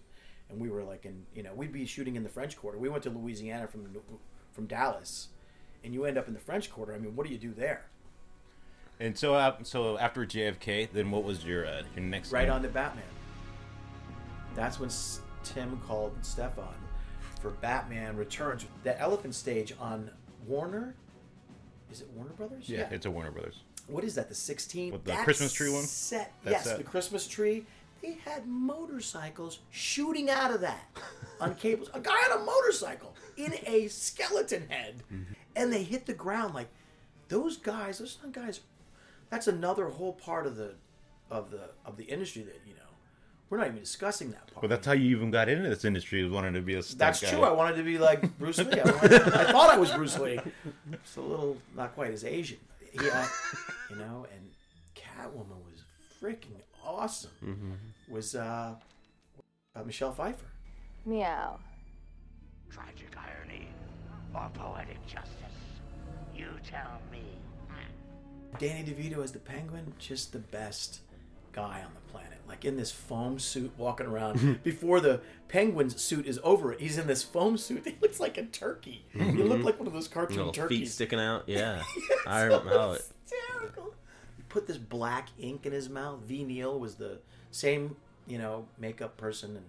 [0.48, 2.78] And we were like in you know we'd be shooting in the French Quarter.
[2.78, 3.88] We went to Louisiana from
[4.52, 5.28] from Dallas,
[5.84, 6.94] and you end up in the French Quarter.
[6.94, 7.86] I mean, what do you do there?
[8.98, 12.32] And so, uh, so after JFK, then what was your uh, your next?
[12.32, 13.04] Right on to Batman.
[14.54, 16.72] That's when S- Tim called Stefan
[17.46, 18.66] for Batman Returns.
[18.82, 20.10] That elephant stage on
[20.48, 20.94] Warner.
[21.92, 22.68] Is it Warner Brothers?
[22.68, 23.60] Yeah, it's a Warner Brothers.
[23.86, 24.28] what is that?
[24.28, 25.84] The 16 With the That Christmas tree one?
[25.84, 26.32] Set.
[26.42, 26.78] That yes, set.
[26.78, 27.64] the Christmas tree.
[28.02, 30.88] They had motorcycles shooting out of that
[31.40, 31.88] on cables.
[31.94, 35.32] A guy on a motorcycle in a skeleton head, Mm-hmm.
[35.54, 36.68] and they hit the ground like
[37.28, 37.98] those guys.
[37.98, 38.60] Those guys.
[39.30, 40.74] That's another whole part of the
[41.30, 42.80] of the of the industry that you know
[43.48, 44.62] we're not even discussing that part.
[44.62, 46.98] Well, that's how you even got into this industry, was wanting to be a stunt
[46.98, 47.30] That's guy.
[47.30, 47.42] true.
[47.42, 48.80] I wanted to be like Bruce Lee.
[48.80, 50.40] I, wanted- I thought I was Bruce Lee.
[50.92, 52.58] It's a little not quite as Asian.
[52.92, 53.26] He, uh,
[53.90, 54.50] you know, and
[54.94, 55.82] Catwoman was
[56.20, 57.78] freaking awesome.
[58.08, 58.74] Was uh,
[59.74, 60.46] uh, Michelle Pfeiffer?
[61.04, 61.58] Meow.
[62.70, 63.68] Tragic irony
[64.34, 65.32] or poetic justice?
[66.34, 67.22] You tell me.
[68.58, 71.00] Danny DeVito as the Penguin, just the best
[71.56, 72.38] guy on the planet.
[72.46, 74.38] Like in this foam suit, walking around.
[74.38, 74.52] Mm-hmm.
[74.62, 77.82] Before the Penguin suit is over, he's in this foam suit.
[77.86, 79.06] He looks like a turkey.
[79.12, 79.62] He looked mm-hmm.
[79.62, 80.94] like one of those cartoon Little feet turkeys.
[80.94, 81.44] sticking out.
[81.48, 81.82] Yeah,
[82.26, 83.02] I remember it.
[83.24, 83.94] hysterical.
[84.36, 86.20] He put this black ink in his mouth.
[86.20, 87.18] Ve Neill was the
[87.50, 87.96] same,
[88.28, 89.64] you know, makeup person and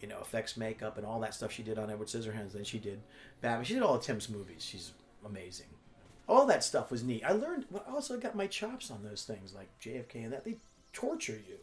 [0.00, 2.52] you know effects makeup and all that stuff she did on Edward Scissorhands.
[2.52, 3.00] Then she did
[3.40, 3.64] Batman.
[3.64, 4.64] She did all of Tim's movies.
[4.64, 4.92] She's
[5.24, 5.66] amazing.
[6.26, 7.22] All that stuff was neat.
[7.24, 7.66] I learned.
[7.70, 10.44] well, I also got my chops on those things like JFK and that.
[10.44, 10.56] They
[10.92, 11.56] torture you,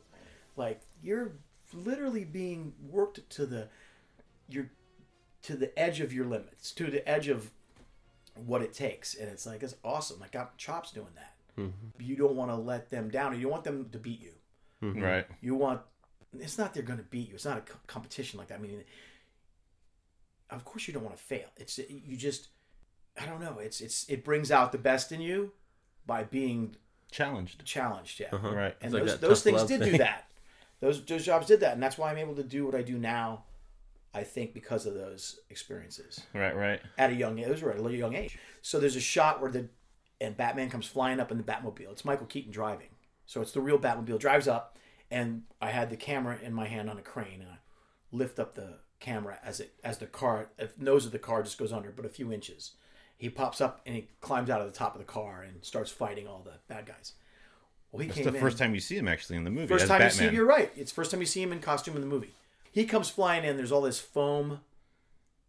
[0.55, 1.33] like you're
[1.73, 3.67] literally being worked to the
[4.47, 4.69] you're
[5.43, 7.51] to the edge of your limits, to the edge of
[8.45, 9.15] what it takes.
[9.15, 10.19] And it's like, it's awesome.
[10.19, 11.33] Like got chops doing that.
[11.57, 12.01] Mm-hmm.
[12.01, 14.33] You don't want to let them down, or you want them to beat you.
[14.83, 15.01] Mm-hmm.
[15.01, 15.25] Right.
[15.41, 15.81] You want,
[16.37, 17.35] it's not they're going to beat you.
[17.35, 18.59] It's not a co- competition like that.
[18.59, 18.83] I mean,
[20.49, 21.47] of course you don't want to fail.
[21.55, 22.49] It's, you just,
[23.19, 23.57] I don't know.
[23.59, 25.53] It's, it's, it brings out the best in you
[26.05, 26.75] by being
[27.11, 27.63] Challenged.
[27.65, 28.19] challenged.
[28.19, 28.27] Yeah.
[28.31, 28.53] Uh-huh.
[28.53, 28.75] Right.
[28.81, 29.91] And It's those, that those things did thing.
[29.93, 30.23] do that.
[30.79, 32.99] Those those jobs did that, and that's why I'm able to do what I do
[32.99, 33.45] now.
[34.13, 36.55] I think because of those experiences Right.
[36.55, 36.79] Right.
[36.99, 37.47] at a young age.
[37.47, 38.37] Those were at a young age.
[38.61, 39.69] So there's a shot where the
[40.21, 41.91] and Batman comes flying up in the Batmobile.
[41.91, 42.89] It's Michael Keaton driving,
[43.25, 44.19] so it's the real Batmobile.
[44.19, 44.77] Drives up,
[45.09, 47.57] and I had the camera in my hand on a crane, and I
[48.11, 51.57] lift up the camera as it as the car the nose of the car just
[51.57, 52.73] goes under, but a few inches.
[53.17, 55.91] He pops up and he climbs out of the top of the car and starts
[55.91, 57.13] fighting all the bad guys.
[57.91, 59.67] Well, he That's came the in- first time you see him actually in the movie.
[59.67, 60.05] First time Batman.
[60.11, 60.71] you see him, you're right.
[60.75, 62.31] It's first time you see him in costume in the movie.
[62.71, 63.57] He comes flying in.
[63.57, 64.59] There's all this foam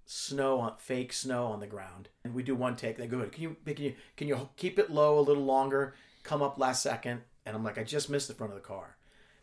[0.06, 2.08] snow on fake snow on the ground.
[2.24, 2.96] And we do one take.
[2.96, 5.94] They go, can you can you can you keep it low a little longer?
[6.22, 7.22] Come up last second.
[7.44, 8.96] And I'm like, I just missed the front of the car,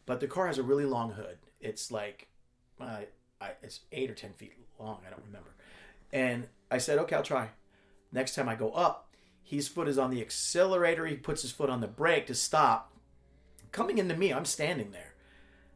[0.06, 1.38] but the car has a really long hood.
[1.60, 2.28] It's like,
[2.80, 3.00] uh,
[3.42, 5.00] I, it's eight or ten feet long.
[5.06, 5.50] I don't remember.
[6.14, 7.50] And I said, okay, I'll try.
[8.16, 9.10] Next time I go up,
[9.44, 11.06] his foot is on the accelerator.
[11.06, 12.94] He puts his foot on the brake to stop.
[13.74, 15.16] Coming into me, I'm standing there.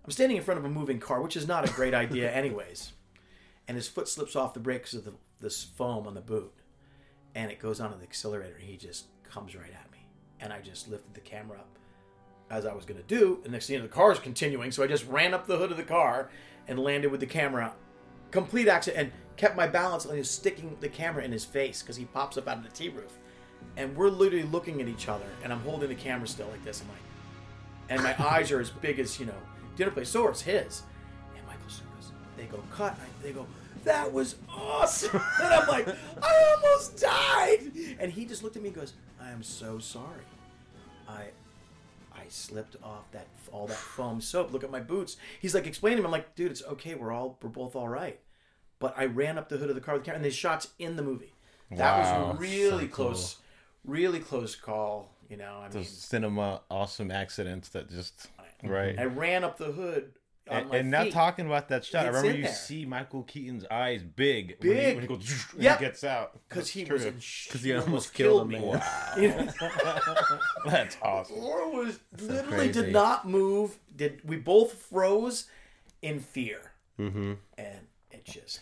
[0.05, 2.93] I'm standing in front of a moving car, which is not a great idea, anyways.
[3.67, 6.53] And his foot slips off the brake because of the, this foam on the boot.
[7.35, 8.55] And it goes onto the accelerator.
[8.55, 10.07] And he just comes right at me.
[10.39, 11.77] And I just lifted the camera up
[12.49, 13.41] as I was going to do.
[13.43, 14.71] And next thing you know, the car is continuing.
[14.71, 16.31] So I just ran up the hood of the car
[16.69, 17.73] and landed with the camera.
[18.31, 19.11] Complete accident.
[19.11, 22.37] And kept my balance on his sticking the camera in his face because he pops
[22.37, 23.17] up out of the T roof.
[23.77, 25.25] And we're literally looking at each other.
[25.43, 26.81] And I'm holding the camera still like this.
[26.81, 26.99] I'm like,
[27.89, 29.41] and my eyes are as big as, you know,
[29.77, 30.07] dinner plate.
[30.07, 30.83] So is his.
[31.37, 32.99] And Michael Circus, they go, cut.
[32.99, 33.47] I, they go,
[33.85, 35.21] that was awesome.
[35.41, 35.87] and I'm like,
[36.21, 37.71] I almost died.
[37.97, 40.25] And he just looked at me and goes, I am so sorry.
[41.07, 41.27] I
[42.13, 44.51] I slipped off that all that foam soap.
[44.51, 45.15] Look at my boots.
[45.39, 46.07] He's like explaining to me.
[46.07, 46.93] I'm like, dude, it's okay.
[46.95, 48.19] We're all we're both all right.
[48.79, 50.69] But I ran up the hood of the car with the camera, and there's shots
[50.79, 51.33] in the movie.
[51.71, 53.05] That Wow, was really so cool.
[53.07, 53.35] close,
[53.83, 55.13] really close call.
[55.29, 58.27] You know, I mean, cinema awesome accidents that just
[58.63, 58.97] right.
[58.97, 60.13] I ran up the hood.
[60.51, 62.51] And, and not talking about that shot, I remember you there.
[62.53, 65.77] see Michael Keaton's eyes big, when he- when he, goes Yep.
[65.77, 67.11] he gets out because he was true.
[67.11, 68.69] in sh- 'Cause he almost killed killed me.
[68.69, 68.77] a
[69.15, 69.21] man.
[69.21, 69.51] You know?
[70.65, 71.37] That's awesome.
[71.39, 72.81] Laura was literally crazy.
[72.81, 73.77] did not move.
[73.95, 75.45] Did we both froze
[76.01, 76.71] in fear?
[76.99, 77.33] Mm-hmm.
[77.59, 78.59] And it just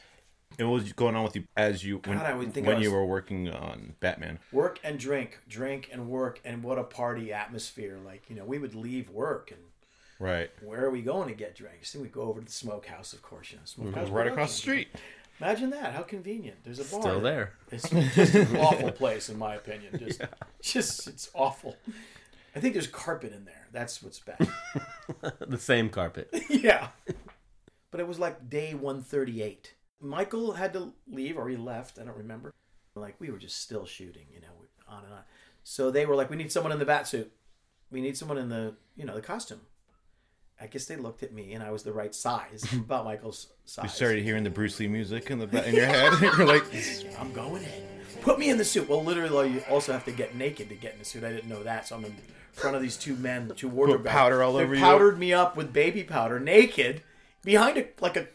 [0.59, 2.79] And what was going on with you as you when, God, I think when I
[2.79, 4.39] you were working on Batman?
[4.51, 7.99] work and drink, drink and work, and what a party atmosphere!
[8.03, 9.61] Like you know, we would leave work and
[10.19, 10.49] Right.
[10.63, 11.93] where are we going to get drinks?
[11.93, 13.51] Then we go over to the smokehouse, of course.
[13.51, 14.87] You know, smokehouse Right across the street.
[15.39, 15.93] Imagine that!
[15.93, 16.57] How convenient.
[16.63, 17.53] There's a bar Still there.
[17.71, 19.99] It's just an awful place, in my opinion.
[19.99, 20.21] Just,
[20.63, 21.77] just it's awful.
[22.55, 23.67] I think there's carpet in there.
[23.71, 24.47] That's what's bad.
[25.47, 26.33] the same carpet.
[26.49, 26.87] yeah.
[27.91, 29.73] But it was like day 138.
[29.99, 31.99] Michael had to leave, or he left.
[31.99, 32.53] I don't remember.
[32.95, 34.47] Like, we were just still shooting, you know,
[34.87, 35.19] on and on.
[35.63, 37.31] So they were like, we need someone in the bat suit.
[37.91, 39.61] We need someone in the, you know, the costume.
[40.59, 43.83] I guess they looked at me and I was the right size, about Michael's size.
[43.83, 46.13] You started hearing the Bruce Lee music in the in your head.
[46.21, 46.63] You're like,
[47.19, 47.69] I'm going in.
[48.21, 48.89] Put me in the suit.
[48.89, 51.23] Well, literally, you also have to get naked to get in the suit.
[51.23, 52.15] I didn't know that, so I'm in
[52.51, 54.11] front of these two men, two wardrobe guys.
[54.13, 54.81] powder all they over you?
[54.81, 57.03] powdered me up with baby powder, naked,
[57.43, 58.27] behind a like a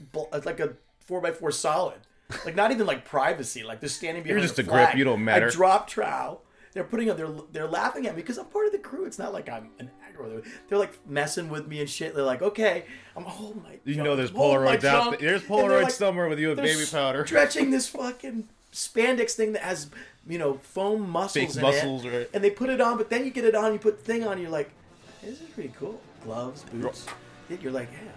[0.45, 0.75] like a
[1.07, 1.99] four by four solid,
[2.45, 3.63] like not even like privacy.
[3.63, 4.41] Like they're standing behind.
[4.41, 5.49] You're just a grip, you don't matter.
[5.49, 6.43] I drop trowel.
[6.73, 7.19] They're putting up.
[7.19, 9.05] They're they're laughing at me because I'm part of the crew.
[9.05, 10.27] It's not like I'm an actor.
[10.29, 12.15] They're, they're like messing with me and shit.
[12.15, 12.85] They're like, okay,
[13.15, 13.71] I'm holding my.
[13.71, 13.79] God.
[13.85, 15.21] You junk, know, there's Polaroids out junk.
[15.21, 17.27] There's And Polaroids like- somewhere with you with they're baby powder.
[17.27, 19.91] Stretching this fucking spandex thing that has,
[20.27, 22.09] you know, foam muscles Fake muscles, it.
[22.17, 22.31] right.
[22.33, 24.27] And they put it on, but then you get it on, you put the thing
[24.27, 24.71] on, you're like,
[25.23, 26.01] this is pretty cool.
[26.25, 27.05] Gloves, boots.
[27.61, 28.11] You're like, yeah,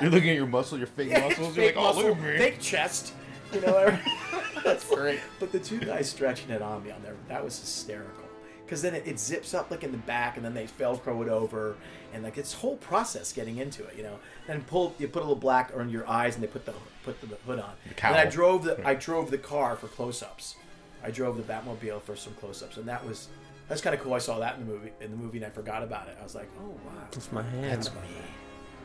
[0.00, 1.56] You're looking at your muscle, your fake Yeah, muscles.
[1.56, 2.38] You're fake like, oh, look muscle, at me.
[2.38, 3.12] fake chest.
[3.52, 3.98] You know,
[4.64, 5.20] That's great.
[5.40, 8.24] but the two guys stretching it on me on there, that was hysterical.
[8.64, 11.28] Because then it, it zips up like in the back, and then they Velcro it
[11.28, 11.76] over,
[12.14, 14.20] and like it's whole process getting into it, you know.
[14.46, 17.20] Then pull, you put a little black on your eyes, and they put the put
[17.20, 17.72] the hood on.
[17.96, 18.12] cowl.
[18.14, 20.54] And I drove the I drove the car for close-ups.
[21.02, 23.26] I drove the Batmobile for some close-ups, and that was
[23.68, 24.14] that's kind of cool.
[24.14, 26.16] I saw that in the movie in the movie, and I forgot about it.
[26.20, 27.64] I was like, oh wow, That's my hand.
[27.72, 27.98] that's me,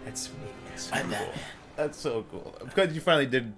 [0.05, 0.35] that's me,
[0.93, 1.29] I'm Batman.
[1.75, 2.55] That's so cool.
[2.63, 3.53] Because you finally did.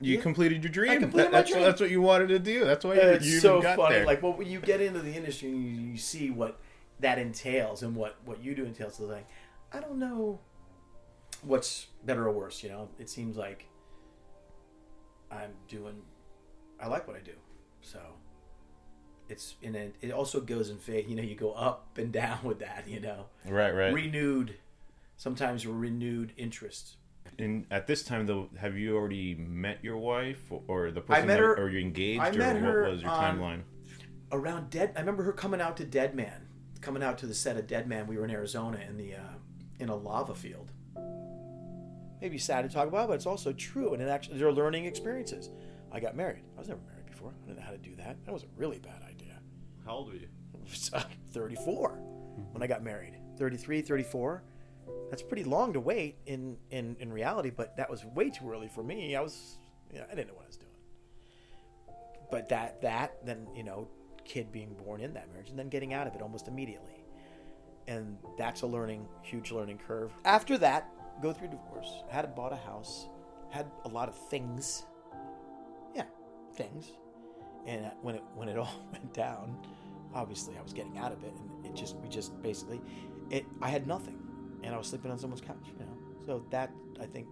[0.00, 0.20] You Yeah.
[0.22, 1.00] completed your dream.
[1.00, 1.62] completed That- my that's, dream.
[1.64, 2.64] that's what you wanted to do.
[2.64, 3.96] That's why you, it's you so got funny.
[3.96, 4.06] there.
[4.06, 6.58] Like, well, when you get into the industry, and you, you see what
[7.00, 8.96] that entails and what what you do entails.
[8.96, 9.26] So like,
[9.72, 10.38] I don't know
[11.42, 12.62] what's better or worse.
[12.62, 13.66] You know, it seems like
[15.30, 16.02] I'm doing.
[16.80, 17.32] I like what I do,
[17.80, 18.00] so
[19.28, 21.06] it's and it, it also goes in phase.
[21.08, 22.84] You know, you go up and down with that.
[22.88, 23.92] You know, right, right.
[23.94, 24.56] renewed.
[25.26, 26.96] Sometimes renewed interest.
[27.38, 31.22] and at this time, though, have you already met your wife or, or the person?
[31.22, 32.20] I met that- her- or you engaged?
[32.20, 33.62] I or met her what was your on- timeline?
[34.32, 34.92] around Dead.
[34.96, 36.48] I remember her coming out to Dead Man,
[36.80, 38.08] coming out to the set of Dead Man.
[38.08, 39.20] We were in Arizona in the uh,
[39.78, 40.72] in a lava field.
[42.20, 45.50] Maybe sad to talk about, but it's also true, and it actually they're learning experiences.
[45.92, 46.42] I got married.
[46.56, 47.32] I was never married before.
[47.44, 48.16] I didn't know how to do that.
[48.24, 49.38] That was a really bad idea.
[49.86, 50.26] How old were you?
[51.30, 51.90] 34
[52.50, 53.18] when I got married.
[53.38, 54.42] 33, 34.
[55.10, 58.68] That's pretty long to wait in, in, in reality, but that was way too early
[58.68, 59.14] for me.
[59.14, 59.58] I was,
[59.92, 60.72] you know, I didn't know what I was doing.
[62.30, 63.88] But that, that, then, you know,
[64.24, 67.04] kid being born in that marriage and then getting out of it almost immediately.
[67.88, 70.12] And that's a learning, huge learning curve.
[70.24, 70.88] After that,
[71.20, 72.04] go through divorce.
[72.08, 73.06] Had bought a house,
[73.50, 74.84] had a lot of things,
[75.94, 76.04] Yeah,
[76.54, 76.92] things,
[77.66, 79.56] and when it when it all went down,
[80.14, 82.80] obviously I was getting out of it, and it just we just basically,
[83.30, 84.18] it I had nothing,
[84.62, 85.96] and I was sleeping on someone's couch, you know.
[86.26, 86.70] So that
[87.00, 87.26] I think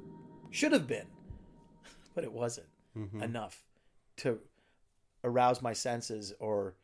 [0.51, 1.07] should have been,
[2.15, 2.67] but it wasn't
[2.97, 3.23] mm-hmm.
[3.23, 3.63] enough
[4.19, 4.39] to
[5.23, 6.75] arouse my senses or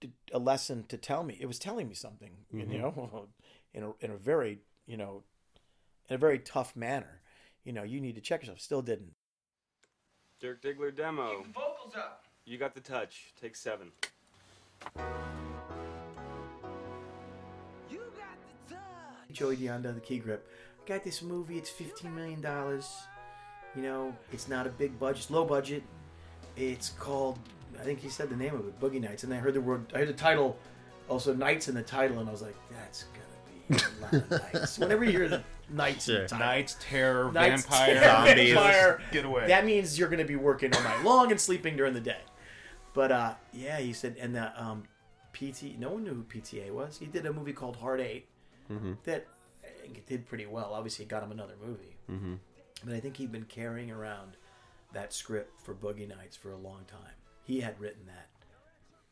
[0.00, 1.36] to, a lesson to tell me.
[1.40, 2.78] It was telling me something, you mm-hmm.
[2.78, 3.28] know,
[3.74, 5.22] in a in a very you know,
[6.08, 7.20] in a very tough manner.
[7.64, 8.60] You know, you need to check yourself.
[8.60, 9.14] Still didn't.
[10.40, 11.44] Dirk Diggler demo.
[11.54, 12.24] Vocals up.
[12.44, 13.32] You got the touch.
[13.40, 13.92] Take seven.
[19.32, 20.46] Joey Deonda, the key grip.
[20.84, 21.58] I got this movie.
[21.58, 22.90] It's fifteen million dollars.
[23.76, 25.18] You know, it's not a big budget.
[25.22, 25.82] It's low budget.
[26.56, 27.38] It's called.
[27.78, 29.24] I think he said the name of it, Boogie Nights.
[29.24, 29.86] And I heard the word.
[29.94, 30.58] I heard the title,
[31.08, 34.54] also Nights in the title, and I was like, that's gonna be a lot of
[34.54, 34.78] nights.
[34.78, 38.52] Whenever you hear the Nights in the title, Knights, terror, Nights, vampire, zombies.
[38.54, 39.00] vampire.
[39.12, 39.46] Get away.
[39.46, 42.18] That means you're going to be working all night long and sleeping during the day.
[42.92, 44.82] But uh, yeah, he said, and the um,
[45.32, 45.78] PT.
[45.78, 46.98] No one knew who PTA was.
[46.98, 48.00] He did a movie called Hard
[48.70, 49.26] 8 that
[49.64, 50.72] I think it did pretty well.
[50.72, 51.96] Obviously, it got him another movie.
[52.10, 52.34] Mm-hmm.
[52.84, 54.36] But I think he'd been carrying around
[54.92, 57.14] that script for Boogie Nights for a long time.
[57.44, 58.28] He had written that.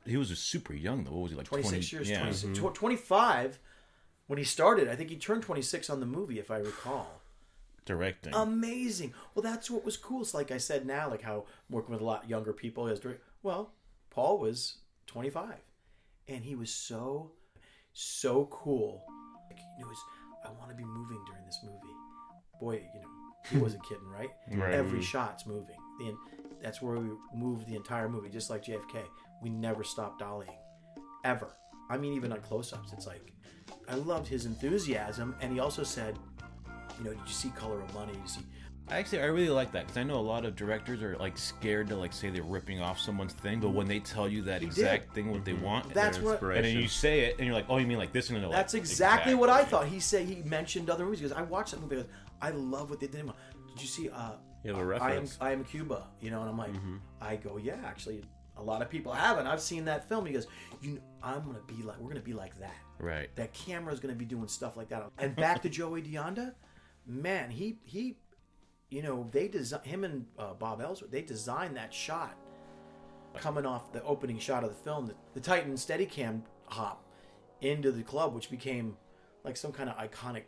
[0.08, 1.12] He was super young though.
[1.12, 1.46] What was he like?
[1.46, 2.20] 26 20, years, Yeah.
[2.20, 2.68] 26, mm-hmm.
[2.68, 3.58] tw- 25
[4.26, 4.88] when he started.
[4.88, 7.20] I think he turned 26 on the movie, if I recall.
[7.84, 8.34] Directing.
[8.34, 9.14] amazing.
[9.34, 10.20] Well, that's what was cool.
[10.20, 13.00] It's like I said now, like how I'm working with a lot younger people as
[13.00, 13.22] direct.
[13.42, 13.72] Well,
[14.10, 15.54] Paul was 25,
[16.28, 17.32] and he was so,
[17.94, 19.04] so cool.
[19.78, 19.98] Like, he knew his,
[20.44, 21.94] I want to be moving during this movie.
[22.60, 23.08] Boy, you know,
[23.50, 24.30] he wasn't kidding, right?
[24.50, 24.74] Right.
[24.74, 25.02] Every mm-hmm.
[25.02, 25.76] shot's moving.
[25.98, 26.16] The,
[26.62, 29.04] that's where we moved the entire movie, just like JFK.
[29.42, 30.58] We never stopped dollying,
[31.24, 31.56] ever.
[31.90, 33.32] I mean, even on close-ups, it's like
[33.88, 36.18] I loved his enthusiasm, and he also said,
[36.98, 38.12] you know, did you see Color of Money?
[38.12, 38.46] Did you see
[38.90, 41.88] Actually, I really like that because I know a lot of directors are like scared
[41.88, 45.14] to like say they're ripping off someone's thing, but when they tell you that exact
[45.14, 47.66] thing, what they want, That's and what- and then you say it, and you're like,
[47.68, 49.86] oh, you mean like this, and they're like, That's exactly what I thought.
[49.86, 51.96] He said he mentioned other movies because I watched that movie.
[51.96, 53.26] He goes, I love what they did.
[53.26, 54.08] Did you see?
[54.08, 54.32] Uh,
[54.64, 55.38] You have a I am reference.
[55.40, 56.06] I am Cuba.
[56.20, 56.72] You know, and I'm like,
[57.20, 58.22] I go, yeah, actually,
[58.56, 59.46] a lot of people haven't.
[59.46, 60.24] I've seen that film.
[60.26, 60.46] He goes,
[60.80, 62.74] you, know, I'm gonna be like, we're gonna be like that.
[62.98, 63.28] Right.
[63.36, 65.10] That camera's gonna be doing stuff like that.
[65.18, 66.54] And back to Joey Deonda,
[67.06, 68.16] man, he he,
[68.90, 71.10] you know, they design him and uh, Bob Elswit.
[71.10, 72.36] They designed that shot
[73.36, 77.04] coming off the opening shot of the film, the, the Titan Steadicam hop
[77.60, 78.96] into the club, which became
[79.44, 80.44] like some kind of iconic.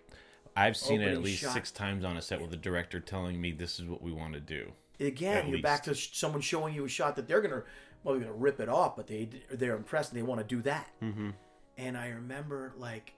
[0.57, 1.53] I've seen it at least shot.
[1.53, 4.35] six times on a set with the director telling me this is what we want
[4.35, 4.73] to do.
[4.99, 7.63] Again, At you're back to sh- someone showing you a shot that they're gonna,
[8.03, 10.61] well, they're gonna rip it off, but they they're impressed and they want to do
[10.63, 10.91] that.
[11.03, 11.31] Mm-hmm.
[11.79, 13.15] And I remember like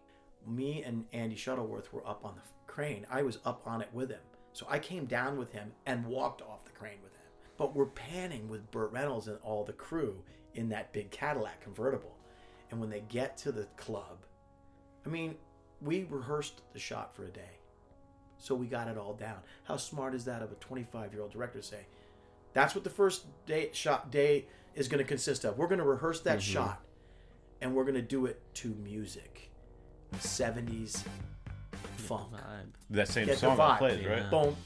[0.47, 3.07] me and Andy Shuttleworth were up on the crane.
[3.11, 4.21] I was up on it with him.
[4.53, 7.23] So I came down with him and walked off the crane with him.
[7.57, 10.23] But we're panning with Burt Reynolds and all the crew
[10.55, 12.17] in that big Cadillac convertible.
[12.71, 14.25] And when they get to the club,
[15.07, 15.37] I mean,
[15.81, 17.59] we rehearsed the shot for a day.
[18.39, 19.39] So we got it all down.
[19.65, 21.87] How smart is that of a 25 year old director to say,
[22.53, 25.57] that's what the first day shot day is going to consist of.
[25.59, 26.43] We're going to rehearse that Mhm.
[26.43, 26.85] shot
[27.61, 29.51] and we're going to do it to music.
[30.19, 31.05] 70s
[32.03, 32.29] funk.
[32.91, 33.79] That same Get song that vibe.
[33.79, 34.31] plays, right?
[34.31, 34.57] Boom,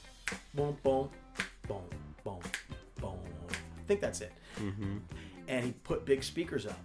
[0.53, 1.09] boom, boom,
[1.67, 1.81] boom,
[2.23, 2.39] boom,
[2.99, 3.19] boom.
[3.49, 4.31] I think that's it.
[4.59, 4.97] Mm-hmm.
[5.47, 6.79] And he put big speakers up.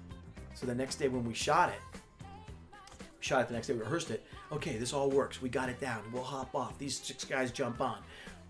[0.55, 1.81] So the next day when we shot it,
[2.23, 2.29] we
[3.21, 4.25] shot it the next day, we rehearsed it.
[4.53, 5.41] Okay, this all works.
[5.41, 6.03] We got it down.
[6.13, 6.79] We'll hop off.
[6.79, 7.99] These six guys jump on.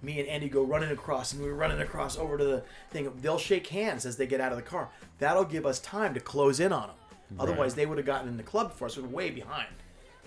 [0.03, 3.11] Me and Andy go running across, and we're running across over to the thing.
[3.21, 4.89] They'll shake hands as they get out of the car.
[5.19, 6.97] That'll give us time to close in on them.
[7.39, 7.77] Otherwise, Right.
[7.77, 8.97] they would have gotten in the club before us.
[8.99, 9.69] We're way behind.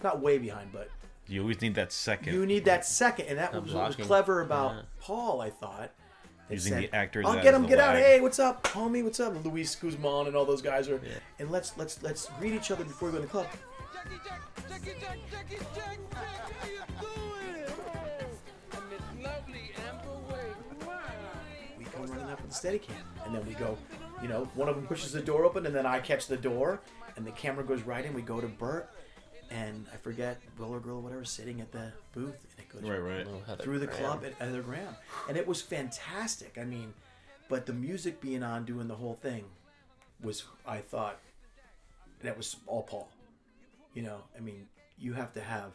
[0.02, 0.90] Not way behind, but
[1.28, 2.34] You always need that second.
[2.34, 4.06] you need that second, and that That was what was blocking.
[4.06, 4.82] clever about Yeah.
[5.02, 5.42] Paul.
[5.42, 5.92] I thought
[6.48, 7.64] They Using said, the actors I'll as get him.
[7.64, 7.96] the Get out.
[7.96, 8.04] lag.
[8.04, 9.04] Hey, what's up, homie?
[9.04, 9.44] What's up?
[9.44, 11.02] Luis Guzman and all those guys are.
[11.40, 13.48] And let's let's let's greet each other before we go in the club.
[21.78, 22.92] We come running up with the Steadicam,
[23.26, 23.78] and then we go.
[24.22, 26.80] You know, one of them pushes the door open, and then I catch the door,
[27.18, 28.14] and the camera goes right in.
[28.14, 28.90] We go to Burt,
[29.52, 32.90] and I forget Will or Girl or whatever sitting at the booth, and it goes
[32.90, 33.28] Right, right.
[33.28, 34.02] Oh, through the Graham.
[34.04, 34.96] club at Heather Graham,
[35.30, 36.58] and it was fantastic.
[36.60, 36.94] I mean,
[37.50, 39.46] but the music being on, doing the whole thing,
[40.22, 41.20] was I thought
[42.22, 43.10] that was all Paul.
[43.94, 44.68] You know, I mean,
[44.98, 45.72] you have to have,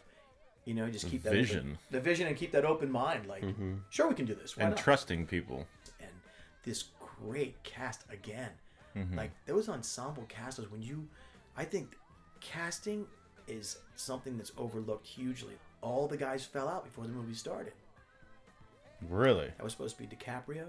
[0.64, 1.58] you know, just The keep that vision.
[1.58, 3.26] open, the vision, and keep that open mind.
[3.26, 3.80] Like, Mhm.
[3.90, 4.56] sure, we can do this.
[4.56, 4.78] Why and not?
[4.82, 5.66] trusting people.
[6.00, 6.10] and
[6.64, 6.84] this
[7.20, 8.50] great cast again.
[8.96, 9.16] Mhm.
[9.16, 11.08] Like those ensemble casters, when you,
[11.56, 11.96] I think
[12.40, 13.06] casting
[13.50, 15.54] is something that's overlooked hugely.
[15.82, 17.72] All the guys fell out before the movie started.
[19.08, 19.46] Really?
[19.46, 20.66] That was supposed to be DiCaprio,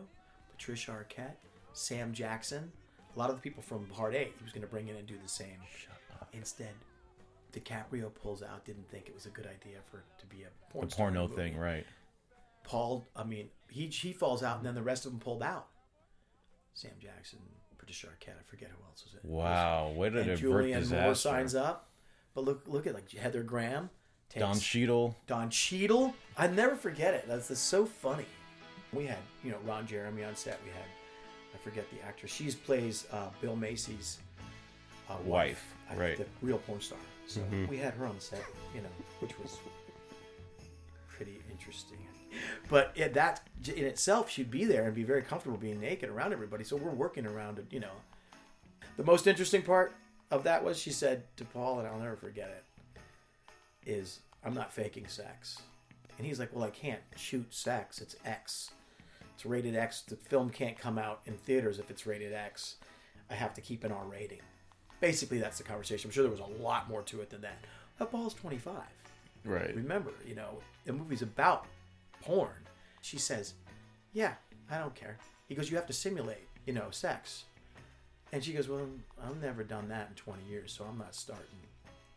[0.52, 1.36] Patricia Arquette,
[1.74, 2.72] Sam Jackson,
[3.16, 4.34] a lot of the people from Hard Eight.
[4.38, 5.58] He was going to bring in and do the same.
[6.34, 6.70] Instead,
[7.54, 8.64] DiCaprio pulls out.
[8.64, 11.08] Didn't think it was a good idea for it to be a The porn star
[11.08, 11.36] porno movie.
[11.36, 11.86] thing, right?
[12.64, 15.68] Paul, I mean, he he falls out, and then the rest of them pulled out.
[16.74, 17.40] Sam Jackson,
[17.78, 19.26] Patricia Arquette, I forget who else was it.
[19.26, 21.90] Wow, way to and Julianne Moore signs up.
[22.34, 23.90] But look, look at like Heather Graham,
[24.30, 25.16] takes Don Cheadle.
[25.28, 26.14] Don Cheadle.
[26.38, 27.26] I never forget it.
[27.28, 28.26] That's, that's so funny.
[28.94, 30.60] We had you know Ron Jeremy on set.
[30.66, 30.86] We had
[31.54, 32.32] I forget the actress.
[32.32, 34.20] She plays uh, Bill Macy's
[35.10, 36.18] uh, Wife, I- right.
[36.18, 37.00] The real porn star.
[37.28, 37.68] So Mhm.
[37.70, 38.44] we had her on the set.
[38.76, 39.58] You know, which was
[41.08, 41.98] pretty interesting.
[42.70, 43.42] But it, that
[43.76, 46.64] in itself, she'd be there and be very comfortable being naked around everybody.
[46.64, 47.92] So we're working around it, you know.
[48.98, 49.94] The most interesting part
[50.32, 54.72] of that was she said to Paul, and I'll never forget it, is I'm not
[54.72, 55.60] faking sex.
[56.18, 58.02] And he's like, Well, I can't shoot sex.
[58.02, 58.72] It's X.
[59.36, 60.02] It's rated X.
[60.02, 62.76] The film can't come out in theaters if it's rated X.
[63.30, 64.42] I have to keep an R rating.
[65.00, 66.10] Basically, that's the conversation.
[66.10, 67.58] I'm sure there was a lot more to it than that.
[67.98, 68.76] That Paul's 25.
[69.44, 69.76] Right.
[69.76, 71.66] Remember, you know, the movie's about
[72.22, 72.50] porn.
[73.02, 73.56] She says,
[74.14, 74.34] Yeah,
[74.70, 75.18] I don't care.
[75.48, 77.46] He goes, You have to simulate, you know, sex.
[78.34, 78.88] And she goes, Well,
[79.24, 81.46] I've never done that in 20 years, so I'm not starting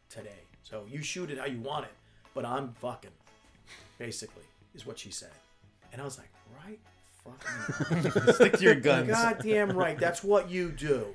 [0.08, 0.42] today.
[0.62, 1.92] So you shoot it how you want it,
[2.34, 3.10] but I'm fucking,
[3.98, 4.44] basically,
[4.74, 5.30] is what she said.
[5.92, 6.30] And I was like,
[6.64, 6.78] Right
[7.24, 8.32] fucking.
[8.34, 9.08] Stick to your guns.
[9.08, 9.98] Goddamn right.
[9.98, 11.06] That's what you do.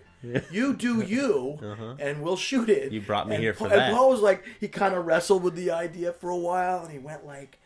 [0.51, 1.95] You do you, Uh-huh.
[1.99, 2.91] and we'll shoot it.
[2.91, 3.77] You brought me And here for that.
[3.89, 6.91] And Paul was like, he kind of wrestled with the idea for a while, and
[6.91, 7.57] he went like,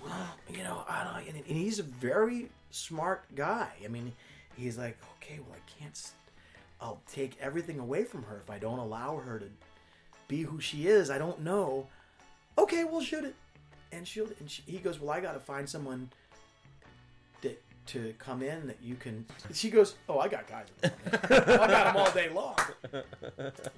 [0.00, 0.12] well,
[0.48, 1.26] you know, I don't.
[1.34, 3.68] And, and he's a very smart guy.
[3.84, 4.12] I mean,
[4.56, 5.98] he's like, okay, well, I can't.
[6.84, 9.46] S- I'll take everything away from her if I don't allow her to
[10.28, 11.10] be who she is.
[11.10, 11.86] I don't know.
[12.58, 13.34] Okay, we'll shoot it.
[13.92, 14.28] And she'll.
[14.40, 16.10] And she, he goes, well, I got to find someone
[17.42, 19.24] that to come in that you can.
[19.52, 20.66] She goes, oh, I got guys.
[20.84, 20.88] I
[21.66, 22.56] got them all day long.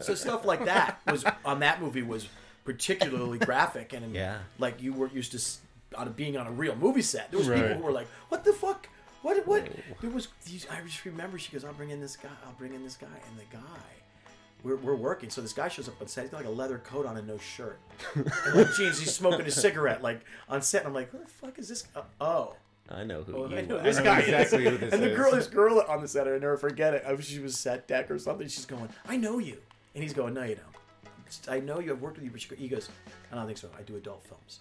[0.00, 2.28] So stuff like that was on that movie was
[2.64, 4.38] particularly graphic and Yeah.
[4.58, 7.30] like you were used to on being on a real movie set.
[7.30, 8.88] There was people who were like, "What the fuck?
[9.26, 9.46] What?
[9.46, 9.68] What?"
[10.00, 10.28] There was.
[10.44, 12.28] These, I just remember she goes, "I'll bring in this guy.
[12.46, 13.60] I'll bring in this guy." And the guy,
[14.62, 15.30] we're, we're working.
[15.30, 16.22] So this guy shows up on set.
[16.22, 17.78] He's got like a leather coat on and no shirt,
[18.14, 18.24] and
[18.54, 18.98] like jeans.
[19.00, 20.82] He's smoking a cigarette like on set.
[20.82, 22.54] And I'm like, "Who the fuck is this?" Uh, oh.
[22.88, 23.82] I know who Oh, you I know are.
[23.82, 24.70] this know guy exactly is.
[24.70, 27.02] who this and the girl, this girl on the set, I never forget it.
[27.04, 28.46] I was, she was set deck or something.
[28.46, 29.58] She's going, "I know you,"
[29.94, 31.52] and he's going, "No, you don't.
[31.52, 31.90] I know you.
[31.92, 32.88] I've worked with you." But she, he goes,
[33.32, 33.68] "I don't think so.
[33.76, 34.60] I do adult films."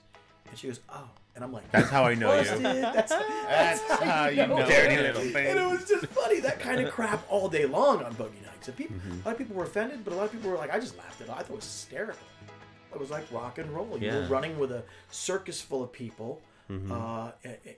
[0.49, 2.57] And she goes, "Oh," and I'm like, That's how I know Busted.
[2.57, 2.63] you.
[2.63, 4.57] That's, That's how you know.
[4.67, 5.47] Dirty little thing.
[5.47, 6.39] And it was just funny.
[6.39, 8.67] That kind of crap all day long on Boogie Nights.
[8.67, 9.21] And people, Mm-hmm.
[9.21, 10.97] a lot of people were offended, but a lot of people were like, "I just
[10.97, 11.31] laughed at it.
[11.31, 12.25] I thought it was hysterical.
[12.93, 13.97] It was like rock and roll.
[13.99, 14.19] You Yeah.
[14.21, 16.41] were running with a circus full of people,
[16.71, 16.91] Mm-hmm.
[16.91, 17.31] uh,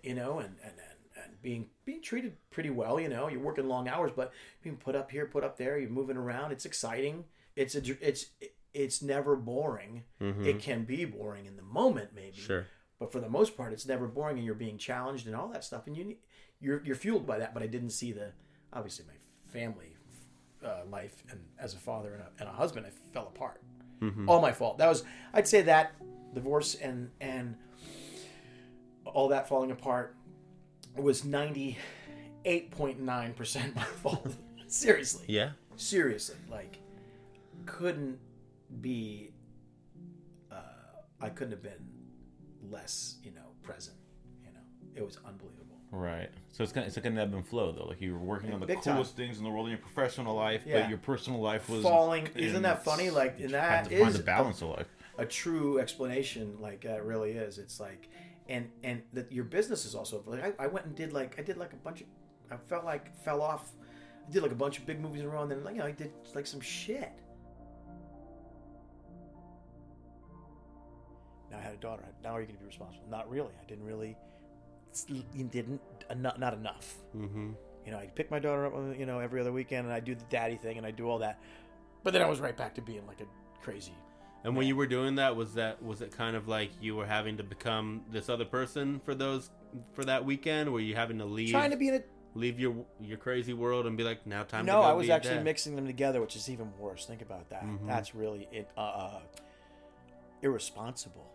[0.03, 2.99] you know, and, and and and being being treated pretty well.
[2.99, 5.79] You know, you're working long hours, but being put up here, put up there.
[5.79, 6.51] You're moving around.
[6.51, 7.25] It's exciting.
[7.55, 8.27] It's a dr- it's
[8.73, 10.03] it's never boring.
[10.19, 12.37] It can be boring in the moment, maybe.
[12.37, 12.65] Sure.
[12.99, 15.63] But for the most part, it's never boring, and you're being challenged and all that
[15.63, 16.15] stuff, and you
[16.59, 17.53] you're you're fueled by that.
[17.53, 18.31] But I didn't see the
[18.73, 19.13] obviously my
[19.51, 19.95] family
[20.65, 23.61] uh, life and as a father and a, and a husband, I fell apart.
[24.27, 24.77] All my fault.
[24.77, 25.03] That was
[25.33, 25.93] I'd say that
[26.33, 27.55] divorce and and
[29.05, 30.15] all that falling apart
[30.95, 31.77] was ninety
[32.45, 34.35] eight point nine percent my fault.
[34.67, 35.51] Seriously Yeah.
[35.77, 36.77] seriously like
[37.65, 38.19] couldn't
[38.81, 39.31] be
[40.51, 40.55] uh
[41.21, 41.87] i couldn't have been
[42.69, 43.97] less you know present
[44.43, 44.59] you know
[44.95, 46.29] it was unbelievable Right.
[46.51, 47.85] So it's kind it's like an ebb and flow though.
[47.85, 48.95] Like you were working on the Big time.
[48.95, 50.81] coolest things in the world in your professional life, Yeah.
[50.81, 53.09] but your personal life was Falling- isn't that funny?
[53.09, 54.87] Like, in that is the balance of life.
[55.17, 58.09] a true explanation like that really is it's like
[58.49, 61.41] and and that your business is also like I, I went and did like i
[61.41, 62.07] did like a bunch of
[62.51, 63.71] i felt like fell off
[64.27, 65.79] i did like a bunch of big movies in a row and then like you
[65.79, 67.13] know i did like some shit
[71.77, 74.15] daughter now are you going to be responsible not really i didn't really
[75.09, 77.51] you didn't uh, not, not enough Mm-hmm.
[77.85, 79.99] you know, I pick my daughter up, uh, you know, every other weekend, and I
[79.99, 81.39] do the daddy thing, and I do all that.
[82.03, 83.25] But then I was right back to being like a
[83.61, 83.93] crazy.
[84.43, 87.05] And when you were doing that, was that was it kind of like you were
[87.05, 89.49] having to become this other person for those
[89.93, 90.71] for that weekend?
[90.71, 92.01] Were you having to leave Trying to be in a.
[92.33, 95.43] leave your your crazy world and be like, now time to No, I was actually
[95.43, 97.05] mixing them together, which is even worse.
[97.05, 97.63] Think about that.
[97.63, 97.87] Mhm.
[97.87, 98.69] That's really it.
[98.77, 99.19] Uh, uh,
[100.41, 101.27] irresponsible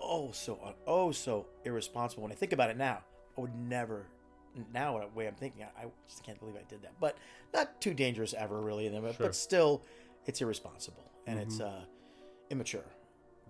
[0.00, 2.22] oh so uh, oh so irresponsible.
[2.22, 3.00] When I think about it now,
[3.36, 4.06] I would never.
[4.72, 6.92] Now, the way I'm thinking, I, just can't believe I did that.
[6.98, 7.18] But
[7.52, 8.88] not too dangerous ever, really.
[8.88, 9.12] Sure.
[9.18, 9.82] But still,
[10.24, 11.48] it's irresponsible and mm-hmm.
[11.48, 11.82] it's uh,
[12.48, 12.86] immature.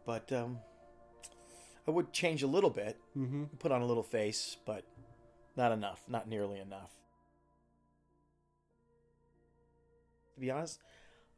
[0.05, 0.59] But um,
[1.87, 3.45] I would change a little bit, mm-hmm.
[3.59, 4.85] put on a little face, but
[5.57, 6.91] not enough, not nearly enough.
[10.35, 10.81] To be honest,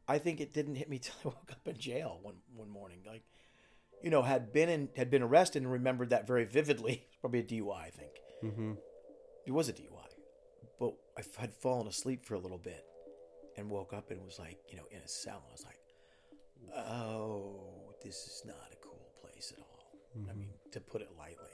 [0.09, 3.01] I think it didn't hit me till I woke up in jail one one morning.
[3.07, 3.23] Like
[4.03, 7.05] you know, had been in had been arrested and remembered that very vividly.
[7.19, 8.13] It's probably a DUI, I think.
[8.45, 8.73] Mm-hmm.
[9.47, 10.09] It was a DUI,
[10.79, 12.85] but I had fallen asleep for a little bit
[13.57, 15.43] and woke up and was like, you know, in a cell.
[15.49, 15.81] I was like,
[16.77, 20.29] oh, this is not a cool place at all.
[20.31, 21.51] I mean, to put it lightly.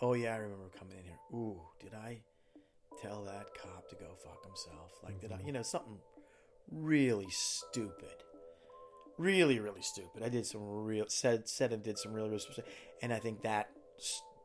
[0.00, 1.18] Oh yeah, I remember coming in here.
[1.32, 2.20] Ooh, did I
[3.00, 4.92] tell that cop to go fuck himself?
[5.02, 5.98] Like, did I, you know, something
[6.70, 8.22] really stupid,
[9.18, 10.22] really, really stupid.
[10.22, 12.64] I did some real said said and did some really, really stupid,
[13.02, 13.70] and I think that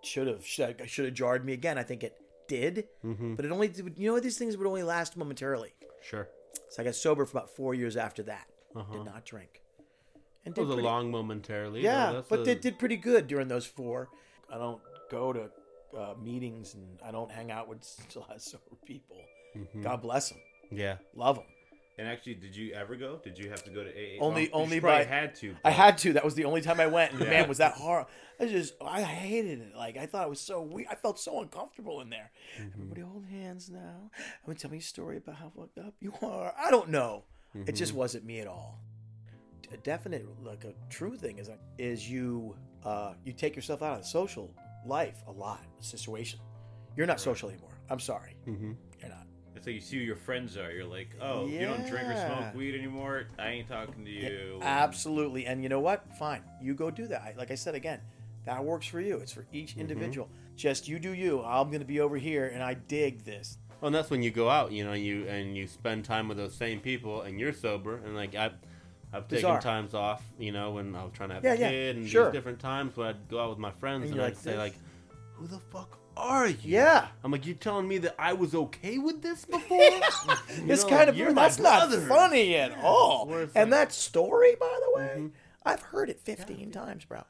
[0.03, 1.77] should have should should have jarred me again.
[1.77, 3.35] I think it did, Mhm.
[3.35, 5.73] but it only you know these things would only last momentarily.
[6.01, 6.29] Sure.
[6.69, 8.47] So I got sober for about four years after that.
[8.75, 8.93] Uh-huh.
[8.93, 9.61] Did not drink.
[10.45, 11.81] And It was a long momentarily.
[11.81, 12.11] Yeah.
[12.13, 14.09] That's but a- they did pretty good during those four.
[14.51, 15.51] I don't go to
[15.95, 17.83] uh, meetings and I don't hang out with
[18.37, 19.17] sober people.
[19.55, 19.81] Mhm.
[19.83, 20.39] God bless them.
[20.71, 20.97] Yeah.
[21.15, 21.45] Love them.
[21.99, 23.19] And actually, did you ever go?
[23.23, 24.19] Did you have to go to AA?
[24.21, 25.55] Only, Well, only by had to.
[25.65, 26.13] I had to.
[26.13, 27.11] That was the only time I went.
[27.11, 27.29] And Yeah.
[27.29, 28.05] man, was that hard?
[28.39, 29.75] I just, I hated it.
[29.75, 30.87] Like I thought it was so weird.
[30.89, 32.31] I felt so uncomfortable in there.
[32.57, 32.69] Mm-hmm.
[32.81, 34.09] Everybody hold hands now.
[34.17, 36.53] I'm gonna tell me a story about how fucked up you are.
[36.57, 37.25] I don't know.
[37.67, 37.97] It just Mm-hmm.
[37.97, 37.99] Mhm.
[37.99, 38.79] wasn't me at all.
[39.73, 44.01] A definite, like a true thing is is you uh, you take yourself out of
[44.03, 44.53] the social
[44.85, 45.59] life a lot.
[45.81, 46.39] Situation.
[46.95, 47.77] You're not social anymore.
[47.89, 48.35] I'm sorry.
[48.47, 48.71] Mm-hmm.
[49.01, 49.25] You're not.
[49.55, 50.71] It's like you see who your friends are.
[50.71, 53.25] You're like, oh, you don't drink or smoke weed anymore.
[53.37, 54.59] I ain't talking to you.
[54.61, 55.45] Absolutely.
[55.45, 56.05] And you know what?
[56.17, 56.43] Fine.
[56.61, 57.35] You go do that.
[57.37, 57.99] Like I said again,
[58.45, 59.17] that works for you.
[59.17, 59.81] It's for each Mm-hmm.
[59.81, 60.29] individual.
[60.55, 61.41] Just you do you.
[61.43, 63.57] I'm going to be over here and I dig this.
[63.81, 66.37] Well, and that's when you go out, you know, you and you spend time with
[66.37, 68.47] those same people, and you're sober, and like I,
[69.13, 69.61] I've taken Bizarre.
[69.61, 72.07] times off, you know, when I was trying to have Yeah, a yeah, kid, and
[72.09, 72.29] sure.
[72.31, 74.57] different times when I'd go out with my friends, And and, I'd like, say "This-
[74.59, 74.73] like,
[75.35, 77.07] "Who the fuck are you?" Yeah.
[77.23, 79.77] I'm like, you telling me that I was okay with this before?
[80.67, 82.05] It's know, kind of you're that's not brother.
[82.07, 83.25] funny at all.
[83.27, 85.27] Where And like- that story, by the way, Mm-hmm.
[85.65, 87.21] I've heard it 15 times, bro.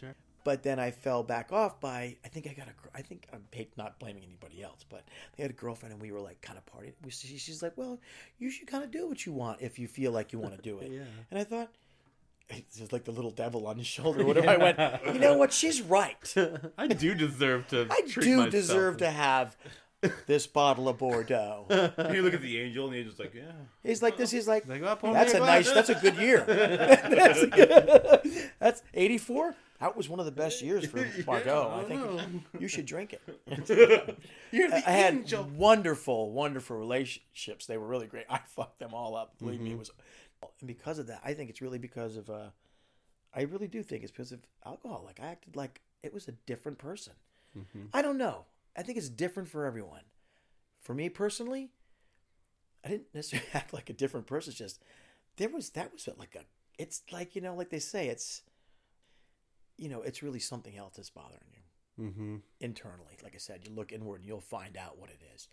[0.00, 0.14] Sure.
[0.44, 3.44] But then I fell back off by I think I got a I think I'm
[3.76, 5.02] not blaming anybody else, but
[5.36, 6.92] they had a girlfriend and we were like kind of partying.
[7.10, 8.00] She, she's like, well,
[8.38, 10.62] you should kind of do what you want if you feel like you want to
[10.62, 10.90] do it.
[10.92, 11.02] Yeah.
[11.30, 11.70] And I thought.
[12.48, 14.24] It's just like the little devil on his shoulder.
[14.24, 14.50] What Whatever.
[14.50, 14.56] I
[15.02, 15.14] went.
[15.14, 15.52] You know what?
[15.52, 16.34] She's right.
[16.78, 17.86] I do deserve to.
[17.90, 19.56] I do deserve to have
[20.26, 21.66] this bottle of Bordeaux.
[21.96, 23.50] And you look at the angel, and the angel's like, yeah.
[23.82, 24.30] He's like this.
[24.30, 25.72] He's like, Like, oh, that's a glass." nice.
[25.74, 26.44] That's a good year.
[26.46, 27.42] that's,
[28.60, 29.54] that's 84.
[29.80, 31.80] That was one of the best years for Bordeaux.
[31.82, 32.02] I think
[32.58, 34.18] you should drink it.
[34.50, 35.44] You're the I had angel.
[35.54, 37.66] wonderful, wonderful relationships.
[37.66, 38.24] They were really great.
[38.30, 39.36] I fucked them all up.
[39.38, 39.78] Believe me, it Mhm.
[39.80, 39.90] was.
[40.60, 42.30] And because of that, I think it's really because of.
[42.30, 42.50] uh
[43.34, 45.02] I really do think it's because of alcohol.
[45.04, 47.12] Like I acted like it was a different person.
[47.56, 47.88] Mhm.
[47.92, 48.46] I don't know.
[48.76, 50.02] I think it's different for everyone.
[50.80, 51.70] For me personally,
[52.84, 54.50] I didn't necessarily act like a different person.
[54.52, 54.82] It's just
[55.36, 56.44] there was that was like a.
[56.78, 58.42] It's like you know, like they say, it's.
[59.78, 62.36] You know, it's really something else that's bothering you Mm-hmm.
[62.60, 63.16] internally.
[63.22, 65.48] Like I said, you look inward and you'll find out what it is.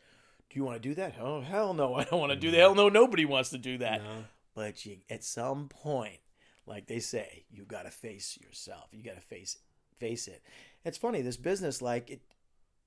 [0.49, 1.15] Do you want to do that?
[1.19, 2.57] Oh hell no, I don't want to do that.
[2.57, 4.01] Hell no, nobody wants to do that.
[4.03, 4.23] No.
[4.55, 6.19] But you, at some point,
[6.65, 8.89] like they say, you got to face yourself.
[8.91, 9.57] You got to face
[9.99, 10.41] face it.
[10.85, 12.21] It's funny this business, like it,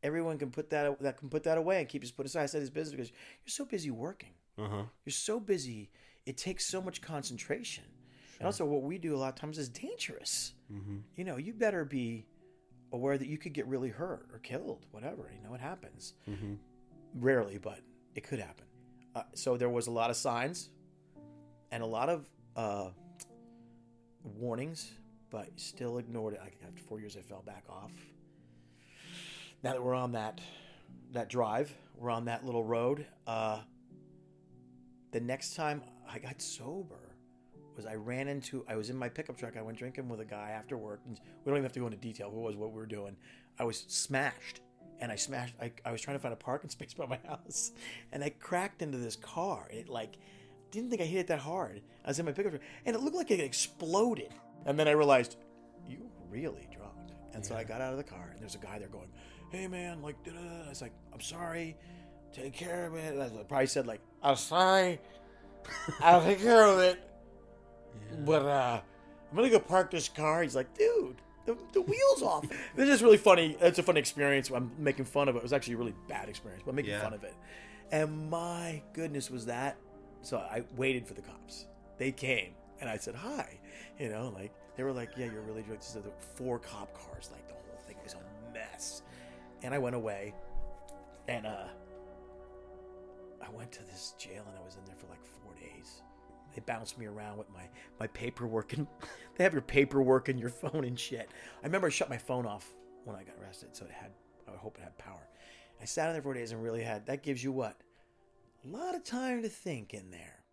[0.02, 2.44] everyone can put that that can put that away and keep just put aside.
[2.44, 4.34] I said this business because you're so busy working.
[4.58, 4.82] Uh huh.
[5.04, 5.90] You're so busy.
[6.24, 7.84] It takes so much concentration.
[8.38, 10.52] And also, what we do a lot of times is dangerous.
[10.72, 10.96] Mm-hmm.
[11.14, 12.26] You know, you better be
[12.92, 15.30] aware that you could get really hurt or killed, whatever.
[15.34, 16.14] You know, it happens.
[16.28, 16.54] Mm-hmm.
[17.14, 17.80] Rarely, but
[18.14, 18.66] it could happen.
[19.14, 20.68] Uh, so there was a lot of signs
[21.76, 22.88] and a lot of uh,
[24.22, 24.92] warnings,
[25.28, 26.40] but still ignored it.
[26.66, 27.92] After four years, I fell back off.
[29.62, 30.40] Now that we're on that
[31.12, 33.04] that drive, we're on that little road.
[33.26, 33.58] Uh,
[35.12, 37.14] the next time I got sober
[37.76, 39.58] was I ran into I was in my pickup truck.
[39.58, 41.00] I went drinking with a guy after work.
[41.04, 43.18] And we don't even have to go into detail who was what we were doing.
[43.58, 44.62] I was smashed,
[44.98, 45.52] and I smashed.
[45.60, 47.72] I, I was trying to find a parking space by my house,
[48.12, 49.68] and I cracked into this car.
[49.70, 50.16] It like
[50.70, 51.82] didn't think I hit it that hard.
[52.04, 54.32] I was in my pickup truck, and it looked like it exploded.
[54.66, 55.36] And then I realized
[55.88, 55.98] you
[56.30, 56.92] really drunk.
[57.34, 59.08] And so I got out of the car, and there's a guy there going,
[59.50, 61.76] "Hey man, like," da-da-da." I was like, "I'm sorry,
[62.32, 64.98] take care of it." And I probably said like, "I'm sorry,
[66.00, 66.98] I'll take care of it."
[68.24, 68.80] But uh,
[69.30, 70.42] I'm gonna go park this car.
[70.42, 72.46] He's like, dude, the, the wheels off.
[72.76, 73.56] this is really funny.
[73.60, 74.50] It's a funny experience.
[74.50, 75.38] I'm making fun of it.
[75.38, 77.02] It was actually a really bad experience, but I'm making Yeah.
[77.02, 77.34] fun of it.
[77.92, 79.76] And my goodness, was that?
[80.26, 81.66] So I waited for the cops.
[81.98, 82.50] They came,
[82.80, 83.60] and I said hi.
[83.96, 85.84] You know, like they were like, yeah, you're really drunk.
[85.84, 87.30] So were four cop cars.
[87.30, 89.02] Like the whole thing was a mess.
[89.62, 90.34] And I went away,
[91.28, 91.68] and uh,
[93.40, 96.02] I went to this jail, and I was in there for like four days.
[96.56, 97.68] They bounced me around with my,
[98.00, 98.88] my paperwork and
[99.36, 101.30] they have your paperwork and your phone and shit.
[101.62, 102.66] I remember I shut my phone off
[103.04, 104.10] when I got arrested, so it had
[104.48, 105.28] I hope it had power.
[105.80, 107.76] I sat in there for days and really had that gives you what?
[108.66, 110.44] A lot of time to think in there.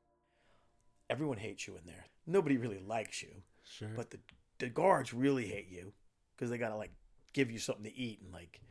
[1.09, 2.05] Everyone hates you in there.
[2.27, 3.29] Nobody really likes you.
[3.63, 3.89] Sure.
[3.95, 4.19] But the
[4.59, 5.93] the guards really hate you
[6.35, 6.91] because they gotta like
[7.33, 8.61] give you something to eat and like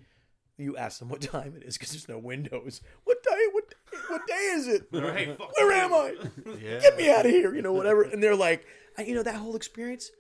[0.59, 2.81] you ask them what time it is because there's no windows.
[3.05, 3.45] What day?
[3.53, 3.65] What
[4.09, 4.89] what day is it?
[4.93, 6.15] Right, Where am I?
[6.63, 6.81] Yeah.
[6.81, 7.55] Get me out of here!
[7.55, 8.03] You know whatever.
[8.03, 8.65] And they're like,
[8.97, 10.11] I, you know that whole experience.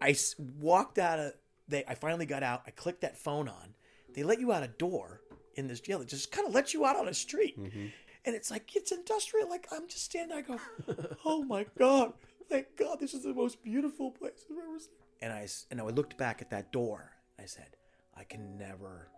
[0.00, 1.32] I s- walked out of.
[1.68, 1.84] They.
[1.86, 2.62] I finally got out.
[2.66, 3.74] I clicked that phone on.
[4.14, 5.20] They let you out a door
[5.54, 6.00] in this jail.
[6.00, 7.58] It just kind of lets you out on a street.
[7.58, 7.86] Mm-hmm.
[8.28, 9.48] And it's like it's industrial.
[9.48, 10.44] Like I'm just standing.
[10.44, 12.12] there, I go, oh my god,
[12.50, 14.90] thank God, this is the most beautiful place I've ever seen.
[15.22, 17.10] And I and I looked back at that door.
[17.40, 17.68] I said,
[18.14, 19.08] I can never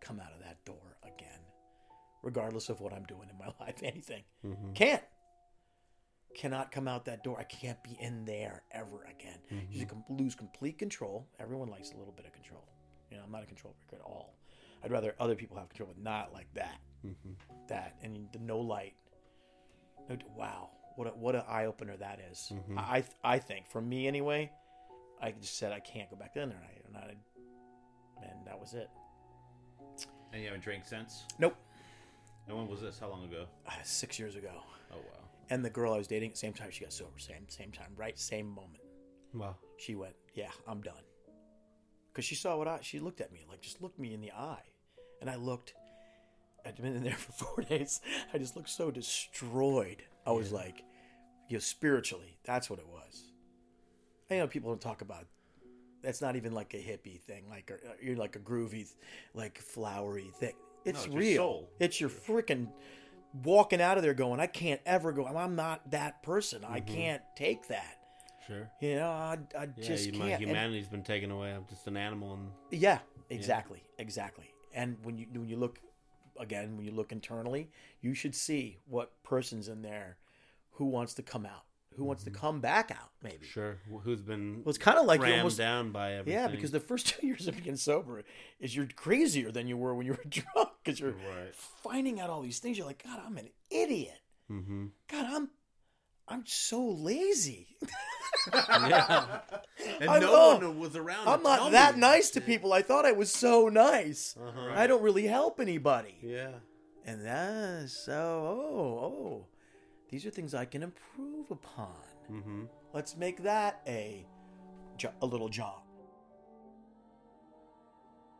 [0.00, 1.38] come out of that door again,
[2.24, 3.76] regardless of what I'm doing in my life.
[3.84, 4.72] Anything mm-hmm.
[4.72, 5.04] can't
[6.34, 7.38] cannot come out that door.
[7.38, 9.38] I can't be in there ever again.
[9.70, 10.02] You mm-hmm.
[10.08, 11.28] can lose complete control.
[11.38, 12.66] Everyone likes a little bit of control.
[13.12, 14.34] You know, I'm not a control freak at all.
[14.82, 16.80] I'd rather other people have control, but not like that.
[17.68, 18.94] That and the no light.
[20.36, 22.52] Wow, what a, what an eye opener that is.
[22.76, 24.50] I I think for me anyway,
[25.22, 27.14] I just said I can't go back in there, and I,
[28.22, 28.88] and, that was it.
[30.32, 31.24] And you haven't drank since?
[31.38, 31.56] Nope,
[32.48, 32.98] And when was this?
[32.98, 33.46] How long ago?
[33.66, 34.50] Uh, six years ago.
[34.92, 35.28] Oh wow.
[35.50, 38.18] And the girl I was dating, same time she got sober, same same time, right,
[38.18, 38.82] same moment.
[39.32, 39.56] Wow.
[39.78, 41.04] She went, "Yeah, I'm done."
[42.12, 44.32] Because she saw what I, she looked at me, like just looked me in the
[44.32, 44.64] eye,
[45.20, 45.74] and I looked.
[46.64, 48.00] I'd been in there for four days.
[48.32, 50.02] I just looked so destroyed.
[50.26, 50.84] I was like,
[51.48, 53.24] you know, spiritually, that's what it was.
[54.30, 55.26] I know people don't talk about.
[56.02, 58.90] That's not even like a hippie thing, like a, uh, you're like a groovy,
[59.34, 60.54] like flowery thing.
[60.84, 61.36] It's, it's your real.
[61.36, 61.70] soul.
[61.78, 62.68] It's your freaking
[63.44, 65.26] walking out of there going, I can't ever go.
[65.26, 66.64] I'm not that person.
[66.64, 66.94] I mm-hmm.
[66.94, 67.98] can't take that.
[68.46, 68.70] Sure.
[68.80, 70.24] You know, I, I Yeah, just you- can't.
[70.24, 71.52] my And- humanity's been taken away.
[71.52, 72.98] I'm just an animal, and yeah,
[73.28, 74.50] exactly, exactly.
[74.72, 75.80] And when you when you look
[76.40, 77.70] again, when you look internally,
[78.00, 80.16] you should see what person's in there
[80.72, 81.64] who wants to come out,
[81.96, 83.44] who wants to come back out, maybe.
[83.46, 86.40] sure, wh- who's been Well, it's kind of like you rammed almost down by everything.
[86.40, 88.22] yeah, because the first two years of being sober
[88.58, 91.54] is you're crazier than you were when you were drunk because you're Right.
[91.54, 92.78] finding out all these things.
[92.78, 94.20] You're like, God, I'm an idiot.
[94.48, 95.50] hmm God, I'm
[96.30, 97.76] I'm so lazy.
[98.54, 99.40] yeah,
[100.00, 101.26] and I'm- no oh, one was around.
[101.28, 102.00] I'm tell not that me.
[102.00, 102.72] nice to people.
[102.72, 104.36] I thought I was so nice.
[104.40, 104.72] Uh-huh.
[104.74, 106.14] I don't really help anybody.
[106.22, 106.52] Yeah,
[107.04, 109.46] And that's so, oh, oh,
[110.08, 111.88] these are things I can improve upon.
[112.30, 112.62] mm-hmm.
[112.92, 114.24] Let's make that a,
[115.20, 115.82] a little job.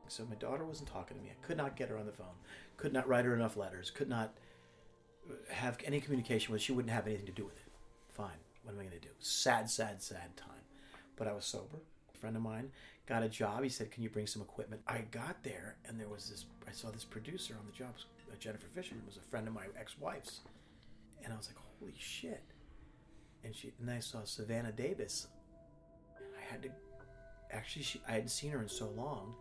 [0.09, 1.31] So my daughter wasn't talking to me.
[1.31, 2.35] I could not get her on the phone.
[2.77, 3.91] Could not write her enough letters.
[3.91, 4.35] Could not
[5.51, 6.61] have any communication with.
[6.61, 6.65] her.
[6.65, 7.70] She wouldn't have anything to do with it.
[8.13, 8.41] Fine.
[8.63, 9.15] What am I going to do?
[9.19, 10.65] Sad, sad, sad time.
[11.17, 11.79] But I was sober.
[12.15, 12.71] A friend of mine
[13.07, 13.63] got a job.
[13.63, 16.45] He said, "Can you bring some equipment?" I got there, and there was this.
[16.69, 17.95] I saw this producer on the job.
[18.39, 20.41] Jennifer Fisherman was a friend of my ex-wife's,
[21.23, 22.43] and I was like, "Holy shit!"
[23.45, 25.29] And she, and I saw Savannah Davis.
[26.19, 26.71] I had to,
[27.51, 29.35] actually, she, I hadn't seen her in so long.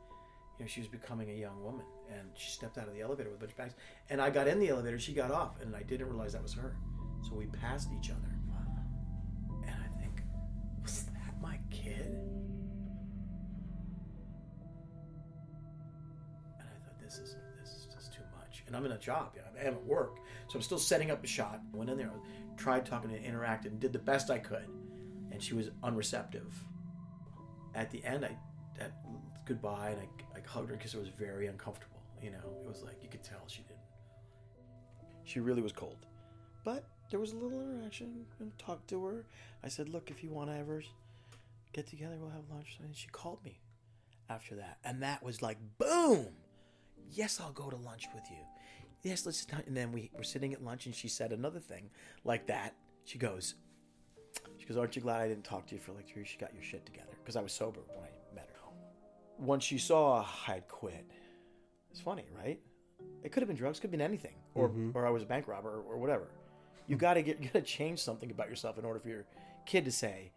[0.57, 3.29] You know, she was becoming a young woman, and she stepped out of the elevator
[3.29, 3.73] with a bunch of bags.
[4.09, 6.53] And I got in the elevator, she got off, and I didn't realize that was
[6.53, 6.75] her.
[7.21, 8.35] So we passed each other,
[11.89, 12.05] kid?
[16.59, 18.63] And I thought, this is this is just too much.
[18.67, 20.17] And I'm in a job, you know, I am at work,
[20.47, 21.61] so I'm still setting up a shot.
[21.73, 22.11] Went in there,
[22.57, 24.69] tried talking and interacted, and did the best I could,
[25.31, 26.53] and she was unreceptive.
[27.75, 28.35] At the end, I
[28.77, 28.93] that
[29.45, 32.01] goodbye, and I, I hugged her because it was very uncomfortable.
[32.21, 33.79] You know, it was like you could tell she didn't.
[35.23, 36.05] She really was cold,
[36.63, 39.25] but there was a little interaction and talked to her.
[39.63, 40.81] I said, "Look, if you want to ever
[41.73, 43.61] get together, we'll have lunch." And she called me
[44.29, 46.27] after that, and that was like boom.
[47.11, 48.43] Yes, I'll go to lunch with you.
[49.01, 49.45] Yes, let's.
[49.65, 51.89] And then we were sitting at lunch, and she said another thing
[52.23, 52.75] like that.
[53.05, 53.55] She goes,
[54.57, 56.29] she goes, "Aren't you glad I didn't talk to you for like three years?
[56.29, 58.59] She got your shit together." Because I was sober when I met her.
[59.37, 61.05] Once she saw I'd quit,
[61.91, 62.59] it's funny, right?
[63.23, 64.91] It could have been drugs, could have been anything, or mm-hmm.
[64.93, 66.29] or I was a bank robber, or, or whatever.
[66.87, 69.25] You got to get you got to change something about yourself in order for your
[69.65, 70.31] kid to say,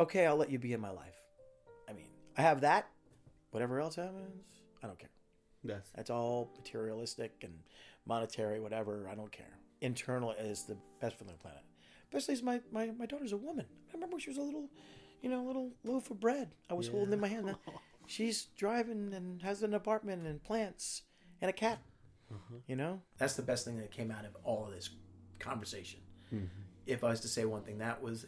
[0.00, 1.16] "Okay, I'll let you be in my life."
[1.88, 2.88] I mean, I have that.
[3.50, 4.44] Whatever else happens,
[4.82, 5.10] I don't care.
[5.62, 5.90] Yes.
[5.94, 7.52] That's all materialistic and
[8.06, 9.08] monetary, whatever.
[9.10, 9.58] I don't care.
[9.80, 11.62] Internal is the best for the planet.
[12.08, 13.66] Especially as my, my, my daughter's a woman.
[13.88, 14.68] I remember when she was a little,
[15.22, 16.50] you know, little loaf of bread.
[16.68, 17.54] I was holding in my hand.
[18.06, 21.02] She's driving and has an apartment and plants
[21.40, 21.80] and a cat.
[22.32, 22.56] Mm-hmm.
[22.66, 24.90] You know, that's the best thing that came out of all of this
[25.38, 26.00] conversation.
[26.34, 26.46] Mm-hmm.
[26.86, 28.26] If I was to say one thing, that was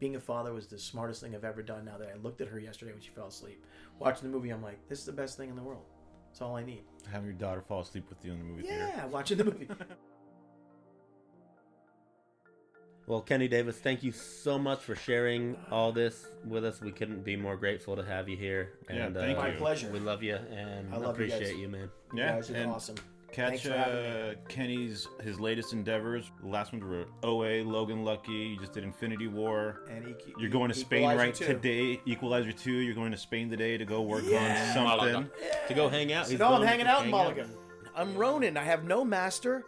[0.00, 1.84] being a father was the smartest thing I've ever done.
[1.84, 3.64] Now that I looked at her yesterday when she fell asleep,
[3.98, 5.84] watching the movie, I'm like, this is the best thing in the world.
[6.28, 6.82] That's all I need.
[7.12, 8.90] Having your daughter fall asleep with you in the movie theater.
[8.96, 9.68] Yeah, watching the movie.
[13.06, 16.80] Well, Kenny Davis, thank you so much for sharing all this with us.
[16.80, 18.74] We couldn't be more grateful to have you here.
[18.88, 19.50] Yeah, And thank uh, you.
[19.52, 19.90] My pleasure.
[19.90, 21.58] We love you and I love you appreciate guys.
[21.60, 21.90] you, man.
[22.14, 22.94] Yeah, guys are and awesome.
[23.32, 26.30] Thanks Catch uh, Kenny's his latest endeavors.
[26.42, 28.32] The last ones were OA, Logan Lucky.
[28.32, 29.82] You just did Infinity War.
[29.90, 31.44] And EQ You're going to Spain Equalizer right 2.
[31.46, 32.00] today.
[32.06, 32.72] Equalizer two.
[32.72, 34.38] You're going to Spain today to go work Yeah.
[34.38, 35.12] on something.
[35.12, 35.30] Malaga.
[35.68, 36.26] To go hang out.
[36.26, 37.24] So He's no, I'm hanging out in hang out.
[37.36, 37.50] Mulligan.
[37.94, 38.56] I'm Ronin.
[38.56, 39.64] I have no master.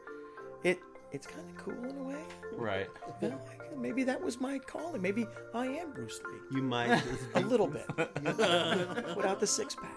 [0.64, 0.78] It
[1.12, 2.22] it's kind of cool in a way.
[2.56, 2.88] Right.
[3.20, 3.38] You
[3.76, 5.02] maybe that was my calling.
[5.02, 6.56] Maybe I am Bruce Lee.
[6.56, 7.02] You might.
[7.34, 7.86] A little bit.
[7.96, 9.90] Without the six pack.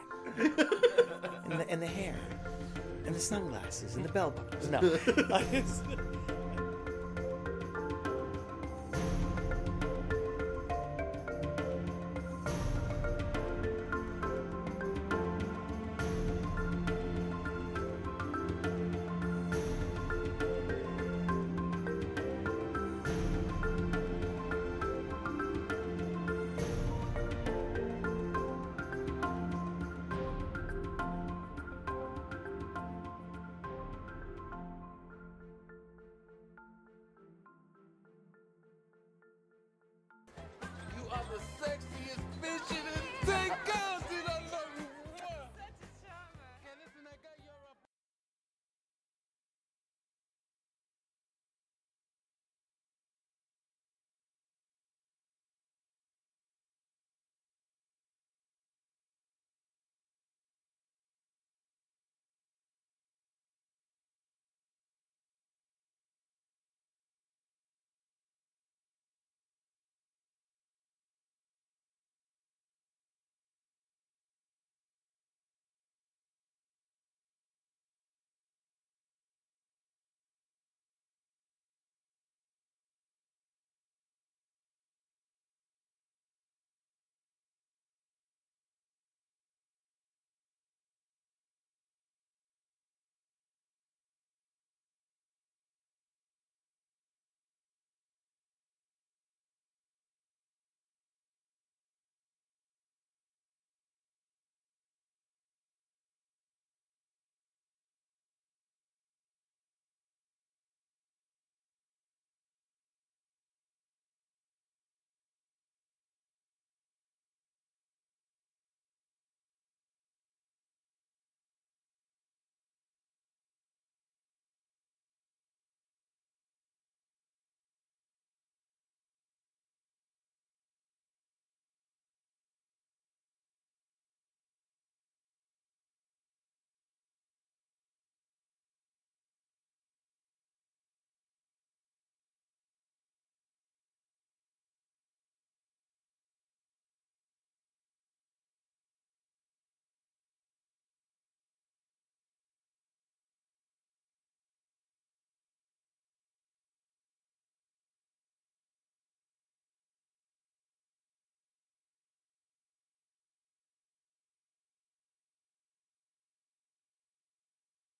[1.49, 2.16] And the, and the hair.
[3.06, 4.70] And the sunglasses and the bell buckles.
[4.70, 4.82] No.